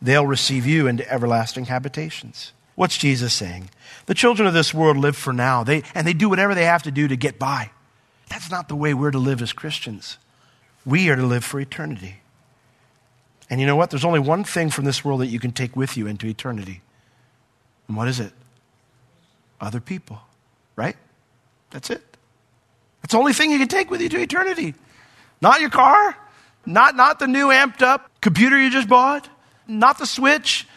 they'll 0.00 0.26
receive 0.26 0.66
you 0.66 0.86
into 0.86 1.10
everlasting 1.10 1.66
habitations. 1.66 2.52
What's 2.74 2.98
Jesus 2.98 3.32
saying? 3.32 3.70
The 4.06 4.14
children 4.14 4.48
of 4.48 4.54
this 4.54 4.74
world 4.74 4.96
live 4.96 5.16
for 5.16 5.32
now, 5.32 5.64
they, 5.64 5.82
and 5.94 6.06
they 6.06 6.12
do 6.12 6.28
whatever 6.28 6.54
they 6.54 6.64
have 6.64 6.82
to 6.84 6.90
do 6.90 7.08
to 7.08 7.16
get 7.16 7.38
by. 7.38 7.70
That's 8.28 8.50
not 8.50 8.68
the 8.68 8.76
way 8.76 8.94
we're 8.94 9.10
to 9.10 9.18
live 9.18 9.42
as 9.42 9.52
Christians. 9.52 10.18
We 10.84 11.08
are 11.08 11.16
to 11.16 11.26
live 11.26 11.44
for 11.44 11.60
eternity. 11.60 12.16
And 13.48 13.60
you 13.60 13.66
know 13.66 13.76
what? 13.76 13.90
There's 13.90 14.04
only 14.04 14.20
one 14.20 14.44
thing 14.44 14.70
from 14.70 14.84
this 14.84 15.04
world 15.04 15.20
that 15.20 15.26
you 15.26 15.38
can 15.38 15.52
take 15.52 15.76
with 15.76 15.96
you 15.96 16.06
into 16.06 16.26
eternity. 16.26 16.80
And 17.86 17.96
what 17.96 18.08
is 18.08 18.18
it? 18.18 18.32
Other 19.60 19.80
people, 19.80 20.20
right? 20.74 20.96
That's 21.74 21.90
it. 21.90 22.02
That's 23.02 23.12
the 23.12 23.18
only 23.18 23.32
thing 23.32 23.50
you 23.50 23.58
can 23.58 23.66
take 23.66 23.90
with 23.90 24.00
you 24.00 24.08
to 24.10 24.20
eternity. 24.20 24.74
Not 25.42 25.60
your 25.60 25.70
car, 25.70 26.16
not, 26.64 26.94
not 26.94 27.18
the 27.18 27.26
new 27.26 27.48
amped 27.48 27.82
up 27.82 28.08
computer 28.20 28.58
you 28.58 28.70
just 28.70 28.88
bought, 28.88 29.28
not 29.66 29.98
the 29.98 30.06
switch, 30.06 30.68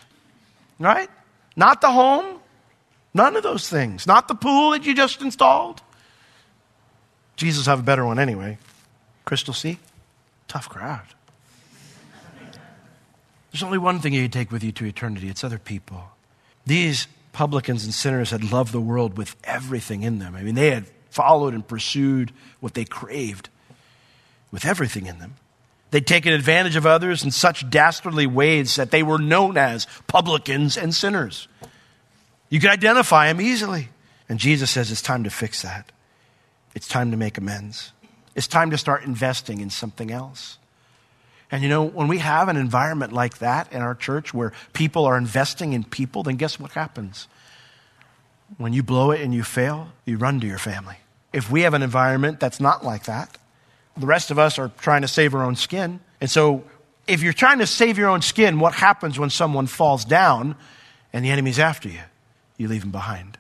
right? 0.80 1.08
Not 1.56 1.82
the 1.82 1.92
home, 1.92 2.40
none 3.14 3.36
of 3.36 3.44
those 3.44 3.70
things. 3.70 4.08
Not 4.08 4.28
the 4.28 4.34
pool 4.34 4.72
that 4.72 4.88
you 4.88 4.96
just 4.96 5.22
installed. 5.22 5.84
Jesus 7.36 7.68
have 7.68 7.80
a 7.80 7.84
better 7.84 8.04
one 8.04 8.18
anyway. 8.18 8.58
Crystal 9.24 9.54
Sea, 9.54 9.78
tough 10.48 10.68
crowd. 10.68 11.06
There's 13.52 13.62
only 13.62 13.78
one 13.78 14.00
thing 14.00 14.14
you 14.14 14.24
can 14.24 14.32
take 14.32 14.52
with 14.52 14.64
you 14.64 14.72
to 14.72 14.86
eternity 14.86 15.30
it's 15.30 15.44
other 15.44 15.60
people. 15.60 16.10
These 16.66 17.08
publicans 17.38 17.86
and 17.86 17.94
sinners 17.94 18.32
had 18.32 18.52
loved 18.52 18.72
the 18.72 18.82
world 18.82 19.16
with 19.16 19.36
everything 19.44 20.02
in 20.02 20.18
them. 20.18 20.36
I 20.36 20.42
mean, 20.42 20.56
they 20.56 20.72
had 20.72 20.88
followed 21.12 21.54
and 21.54 21.66
pursued 21.66 22.32
what 22.62 22.74
they 22.74 22.84
craved 22.84 23.50
with 24.52 24.66
everything 24.66 25.06
in 25.06 25.20
them. 25.20 25.36
They'd 25.92 26.08
taken 26.08 26.34
advantage 26.34 26.76
of 26.76 26.88
others 26.88 27.24
in 27.24 27.30
such 27.30 27.70
dastardly 27.70 28.26
ways 28.26 28.78
that 28.78 28.90
they 28.90 29.04
were 29.04 29.20
known 29.20 29.56
as 29.56 29.86
publicans 30.08 30.78
and 30.78 30.96
sinners. 30.96 31.48
You 32.50 32.60
could 32.60 32.72
identify 32.72 33.28
them 33.28 33.40
easily. 33.40 33.90
And 34.28 34.40
Jesus 34.40 34.72
says 34.72 34.92
it's 34.92 35.04
time 35.04 35.24
to 35.24 35.30
fix 35.30 35.62
that. 35.62 35.92
It's 36.74 36.88
time 36.88 37.12
to 37.12 37.18
make 37.18 37.38
amends. 37.38 37.92
It's 38.34 38.48
time 38.48 38.72
to 38.72 38.80
start 38.80 39.04
investing 39.04 39.62
in 39.62 39.70
something 39.70 40.10
else. 40.10 40.58
And 41.50 41.64
you 41.64 41.70
know, 41.70 41.84
when 41.84 42.08
we 42.08 42.18
have 42.18 42.50
an 42.50 42.58
environment 42.58 43.14
like 43.14 43.38
that 43.38 43.72
in 43.72 43.82
our 43.82 43.96
church 43.96 44.34
where 44.34 44.52
people 44.74 45.06
are 45.06 45.18
investing 45.18 45.74
in 45.74 45.84
people, 45.84 46.24
then 46.24 46.36
guess 46.36 46.60
what 46.60 46.72
happens? 46.72 47.28
When 48.58 48.74
you 48.74 48.84
blow 48.84 49.12
it 49.12 49.22
and 49.22 49.34
you 49.34 49.44
fail, 49.44 49.90
you 50.06 50.18
run 50.18 50.40
to 50.42 50.48
your 50.48 50.58
family. 50.58 50.98
If 51.34 51.52
we 51.52 51.62
have 51.62 51.74
an 51.74 51.84
environment 51.84 52.40
that's 52.40 52.60
not 52.60 52.84
like 52.84 53.06
that, 53.06 53.38
the 53.96 54.06
rest 54.06 54.32
of 54.32 54.40
us 54.40 54.60
are 54.60 54.72
trying 54.80 55.02
to 55.02 55.08
save 55.08 55.34
our 55.36 55.44
own 55.44 55.56
skin. 55.56 56.00
And 56.22 56.30
so, 56.30 56.64
if 57.08 57.24
you're 57.24 57.34
trying 57.34 57.60
to 57.60 57.68
save 57.68 57.98
your 57.98 58.10
own 58.10 58.22
skin, 58.22 58.60
what 58.60 58.74
happens 58.74 59.18
when 59.18 59.30
someone 59.30 59.68
falls 59.68 60.04
down 60.04 60.56
and 61.14 61.24
the 61.24 61.30
enemy's 61.30 61.60
after 61.60 61.88
you? 61.88 62.02
You 62.58 62.68
leave 62.68 62.82
them 62.82 62.92
behind. 62.92 63.38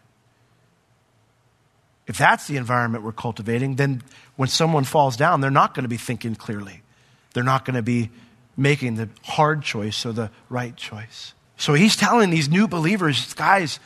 If 2.07 2.17
that's 2.17 2.47
the 2.47 2.55
environment 2.55 3.03
we're 3.03 3.11
cultivating, 3.11 3.75
then 3.75 4.01
when 4.37 4.47
someone 4.47 4.85
falls 4.85 5.17
down, 5.17 5.41
they're 5.41 5.51
not 5.51 5.73
going 5.73 5.83
to 5.83 5.89
be 5.89 5.97
thinking 5.97 6.35
clearly. 6.35 6.81
They're 7.33 7.43
not 7.43 7.65
going 7.65 7.75
to 7.75 7.81
be 7.81 8.09
making 8.55 8.95
the 8.95 9.09
hard 9.23 9.61
choice 9.61 10.05
or 10.05 10.13
the 10.13 10.31
right 10.49 10.75
choice. 10.75 11.33
So 11.57 11.73
he's 11.73 11.95
telling 11.95 12.29
these 12.29 12.49
new 12.49 12.67
believers, 12.67 13.33
guys, 13.33 13.79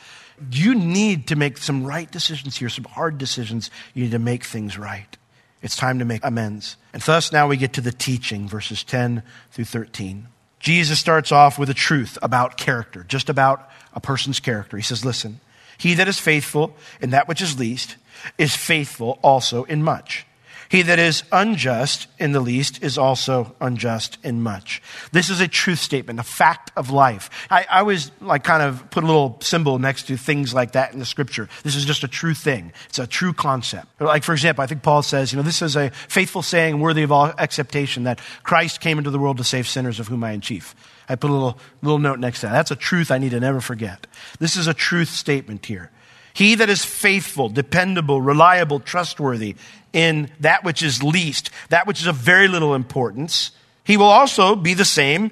you 0.50 0.74
need 0.74 1.28
to 1.28 1.36
make 1.36 1.58
some 1.58 1.84
right 1.84 2.10
decisions 2.10 2.56
here, 2.56 2.68
some 2.68 2.84
hard 2.84 3.18
decisions. 3.18 3.70
You 3.94 4.04
need 4.04 4.12
to 4.12 4.18
make 4.18 4.44
things 4.44 4.78
right. 4.78 5.16
It's 5.62 5.76
time 5.76 6.00
to 6.00 6.04
make 6.04 6.24
amends. 6.24 6.76
And 6.92 7.02
thus 7.02 7.32
now 7.32 7.46
we 7.46 7.56
get 7.56 7.74
to 7.74 7.80
the 7.80 7.92
teaching, 7.92 8.48
verses 8.48 8.82
10 8.82 9.22
through 9.52 9.66
13. 9.66 10.28
Jesus 10.58 10.98
starts 10.98 11.32
off 11.32 11.58
with 11.58 11.70
a 11.70 11.74
truth 11.74 12.18
about 12.22 12.56
character, 12.56 13.04
just 13.04 13.28
about 13.28 13.68
a 13.94 14.00
person's 14.00 14.40
character. 14.40 14.76
He 14.76 14.82
says, 14.82 15.04
Listen, 15.04 15.40
he 15.78 15.94
that 15.94 16.08
is 16.08 16.18
faithful 16.18 16.76
in 17.00 17.10
that 17.10 17.28
which 17.28 17.40
is 17.40 17.58
least 17.58 17.96
is 18.38 18.54
faithful 18.54 19.18
also 19.22 19.64
in 19.64 19.82
much. 19.82 20.26
He 20.72 20.80
that 20.80 20.98
is 20.98 21.22
unjust 21.30 22.06
in 22.18 22.32
the 22.32 22.40
least 22.40 22.82
is 22.82 22.96
also 22.96 23.54
unjust 23.60 24.16
in 24.24 24.40
much. 24.40 24.80
This 25.12 25.28
is 25.28 25.38
a 25.38 25.46
truth 25.46 25.80
statement, 25.80 26.18
a 26.18 26.22
fact 26.22 26.70
of 26.78 26.88
life. 26.88 27.28
I, 27.50 27.66
I 27.70 27.80
always 27.80 28.10
like 28.22 28.42
kind 28.42 28.62
of 28.62 28.90
put 28.90 29.04
a 29.04 29.06
little 29.06 29.36
symbol 29.42 29.78
next 29.78 30.04
to 30.04 30.16
things 30.16 30.54
like 30.54 30.72
that 30.72 30.94
in 30.94 30.98
the 30.98 31.04
scripture. 31.04 31.50
This 31.62 31.76
is 31.76 31.84
just 31.84 32.04
a 32.04 32.08
true 32.08 32.32
thing. 32.32 32.72
It's 32.88 32.98
a 32.98 33.06
true 33.06 33.34
concept. 33.34 34.00
Like, 34.00 34.24
for 34.24 34.32
example, 34.32 34.64
I 34.64 34.66
think 34.66 34.82
Paul 34.82 35.02
says, 35.02 35.30
you 35.30 35.36
know, 35.36 35.42
this 35.42 35.60
is 35.60 35.76
a 35.76 35.90
faithful 35.90 36.40
saying 36.40 36.80
worthy 36.80 37.02
of 37.02 37.12
all 37.12 37.26
acceptation 37.36 38.04
that 38.04 38.18
Christ 38.42 38.80
came 38.80 38.96
into 38.96 39.10
the 39.10 39.18
world 39.18 39.36
to 39.36 39.44
save 39.44 39.68
sinners 39.68 40.00
of 40.00 40.08
whom 40.08 40.24
I 40.24 40.32
am 40.32 40.40
chief. 40.40 40.74
I 41.06 41.16
put 41.16 41.28
a 41.28 41.34
little, 41.34 41.58
little 41.82 41.98
note 41.98 42.18
next 42.18 42.40
to 42.40 42.46
that. 42.46 42.52
That's 42.52 42.70
a 42.70 42.76
truth 42.76 43.10
I 43.10 43.18
need 43.18 43.32
to 43.32 43.40
never 43.40 43.60
forget. 43.60 44.06
This 44.38 44.56
is 44.56 44.68
a 44.68 44.74
truth 44.74 45.10
statement 45.10 45.66
here. 45.66 45.90
He 46.34 46.54
that 46.54 46.70
is 46.70 46.84
faithful, 46.84 47.48
dependable, 47.48 48.20
reliable, 48.20 48.80
trustworthy 48.80 49.56
in 49.92 50.30
that 50.40 50.64
which 50.64 50.82
is 50.82 51.02
least, 51.02 51.50
that 51.68 51.86
which 51.86 52.00
is 52.00 52.06
of 52.06 52.16
very 52.16 52.48
little 52.48 52.74
importance, 52.74 53.50
he 53.84 53.96
will 53.96 54.06
also 54.06 54.56
be 54.56 54.74
the 54.74 54.84
same 54.84 55.30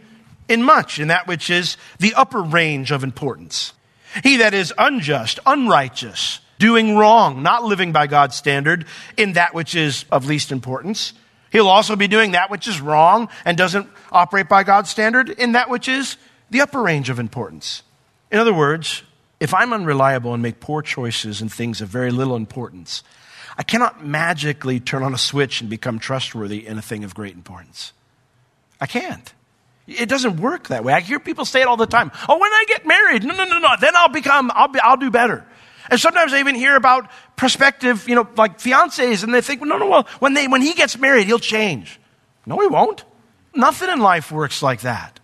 in 0.48 0.62
much, 0.62 0.98
in 0.98 1.08
that 1.08 1.26
which 1.26 1.48
is 1.48 1.76
the 1.98 2.14
upper 2.14 2.42
range 2.42 2.90
of 2.90 3.04
importance. 3.04 3.72
He 4.22 4.38
that 4.38 4.54
is 4.54 4.74
unjust, 4.76 5.38
unrighteous, 5.46 6.40
doing 6.58 6.96
wrong, 6.96 7.42
not 7.42 7.64
living 7.64 7.92
by 7.92 8.06
God's 8.06 8.36
standard 8.36 8.84
in 9.16 9.34
that 9.34 9.54
which 9.54 9.74
is 9.74 10.04
of 10.10 10.26
least 10.26 10.52
importance, 10.52 11.12
he'll 11.52 11.68
also 11.68 11.96
be 11.96 12.08
doing 12.08 12.32
that 12.32 12.50
which 12.50 12.68
is 12.68 12.80
wrong 12.80 13.28
and 13.44 13.56
doesn't 13.56 13.88
operate 14.12 14.48
by 14.48 14.64
God's 14.64 14.90
standard 14.90 15.30
in 15.30 15.52
that 15.52 15.70
which 15.70 15.88
is 15.88 16.16
the 16.50 16.60
upper 16.60 16.82
range 16.82 17.08
of 17.08 17.18
importance. 17.18 17.82
In 18.30 18.38
other 18.38 18.52
words, 18.52 19.02
if 19.40 19.54
I'm 19.54 19.72
unreliable 19.72 20.34
and 20.34 20.42
make 20.42 20.60
poor 20.60 20.82
choices 20.82 21.40
in 21.40 21.48
things 21.48 21.80
of 21.80 21.88
very 21.88 22.10
little 22.10 22.36
importance, 22.36 23.02
I 23.56 23.62
cannot 23.62 24.04
magically 24.04 24.78
turn 24.80 25.02
on 25.02 25.14
a 25.14 25.18
switch 25.18 25.60
and 25.60 25.68
become 25.68 25.98
trustworthy 25.98 26.66
in 26.66 26.78
a 26.78 26.82
thing 26.82 27.04
of 27.04 27.14
great 27.14 27.34
importance. 27.34 27.92
I 28.80 28.86
can't. 28.86 29.32
It 29.86 30.08
doesn't 30.08 30.38
work 30.40 30.68
that 30.68 30.84
way. 30.84 30.92
I 30.92 31.00
hear 31.00 31.18
people 31.18 31.44
say 31.44 31.62
it 31.62 31.66
all 31.66 31.76
the 31.76 31.86
time. 31.86 32.12
Oh, 32.28 32.38
when 32.38 32.50
I 32.52 32.64
get 32.68 32.86
married, 32.86 33.24
no, 33.24 33.34
no, 33.34 33.44
no, 33.44 33.58
no, 33.58 33.68
then 33.80 33.96
I'll 33.96 34.08
become, 34.08 34.52
I'll, 34.54 34.68
be, 34.68 34.78
I'll 34.80 34.96
do 34.96 35.10
better. 35.10 35.44
And 35.90 35.98
sometimes 35.98 36.32
I 36.32 36.40
even 36.40 36.54
hear 36.54 36.76
about 36.76 37.10
prospective, 37.36 38.08
you 38.08 38.14
know, 38.14 38.28
like 38.36 38.58
fiancés, 38.58 39.24
and 39.24 39.34
they 39.34 39.40
think, 39.40 39.62
no, 39.62 39.78
no, 39.78 39.88
well, 39.88 40.08
when, 40.20 40.34
they, 40.34 40.46
when 40.46 40.62
he 40.62 40.74
gets 40.74 40.96
married, 40.98 41.26
he'll 41.26 41.38
change. 41.38 41.98
No, 42.46 42.58
he 42.60 42.66
won't. 42.66 43.04
Nothing 43.54 43.90
in 43.90 44.00
life 44.00 44.32
works 44.32 44.62
like 44.62 44.82
that. 44.82 45.19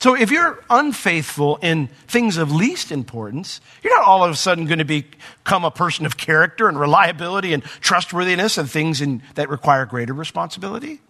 So 0.00 0.14
if 0.14 0.30
you're 0.30 0.62
unfaithful 0.70 1.58
in 1.60 1.88
things 2.06 2.36
of 2.36 2.52
least 2.52 2.92
importance, 2.92 3.60
you're 3.82 3.96
not 3.96 4.06
all 4.06 4.22
of 4.22 4.30
a 4.30 4.36
sudden 4.36 4.66
going 4.66 4.78
to 4.78 4.84
become 4.84 5.64
a 5.64 5.72
person 5.72 6.06
of 6.06 6.16
character 6.16 6.68
and 6.68 6.78
reliability 6.78 7.52
and 7.52 7.64
trustworthiness 7.64 8.58
and 8.58 8.70
things 8.70 9.00
in, 9.00 9.22
that 9.34 9.48
require 9.48 9.86
greater 9.86 10.14
responsibility. 10.14 11.00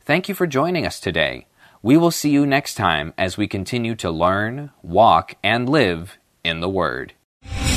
Thank 0.00 0.28
you 0.28 0.34
for 0.34 0.48
joining 0.48 0.84
us 0.84 0.98
today. 0.98 1.46
We 1.82 1.96
will 1.96 2.10
see 2.10 2.30
you 2.30 2.46
next 2.46 2.74
time 2.74 3.14
as 3.16 3.36
we 3.36 3.46
continue 3.46 3.94
to 3.96 4.10
learn, 4.10 4.70
walk, 4.82 5.34
and 5.44 5.68
live 5.68 6.18
in 6.42 6.60
the 6.60 6.68
Word. 6.68 7.12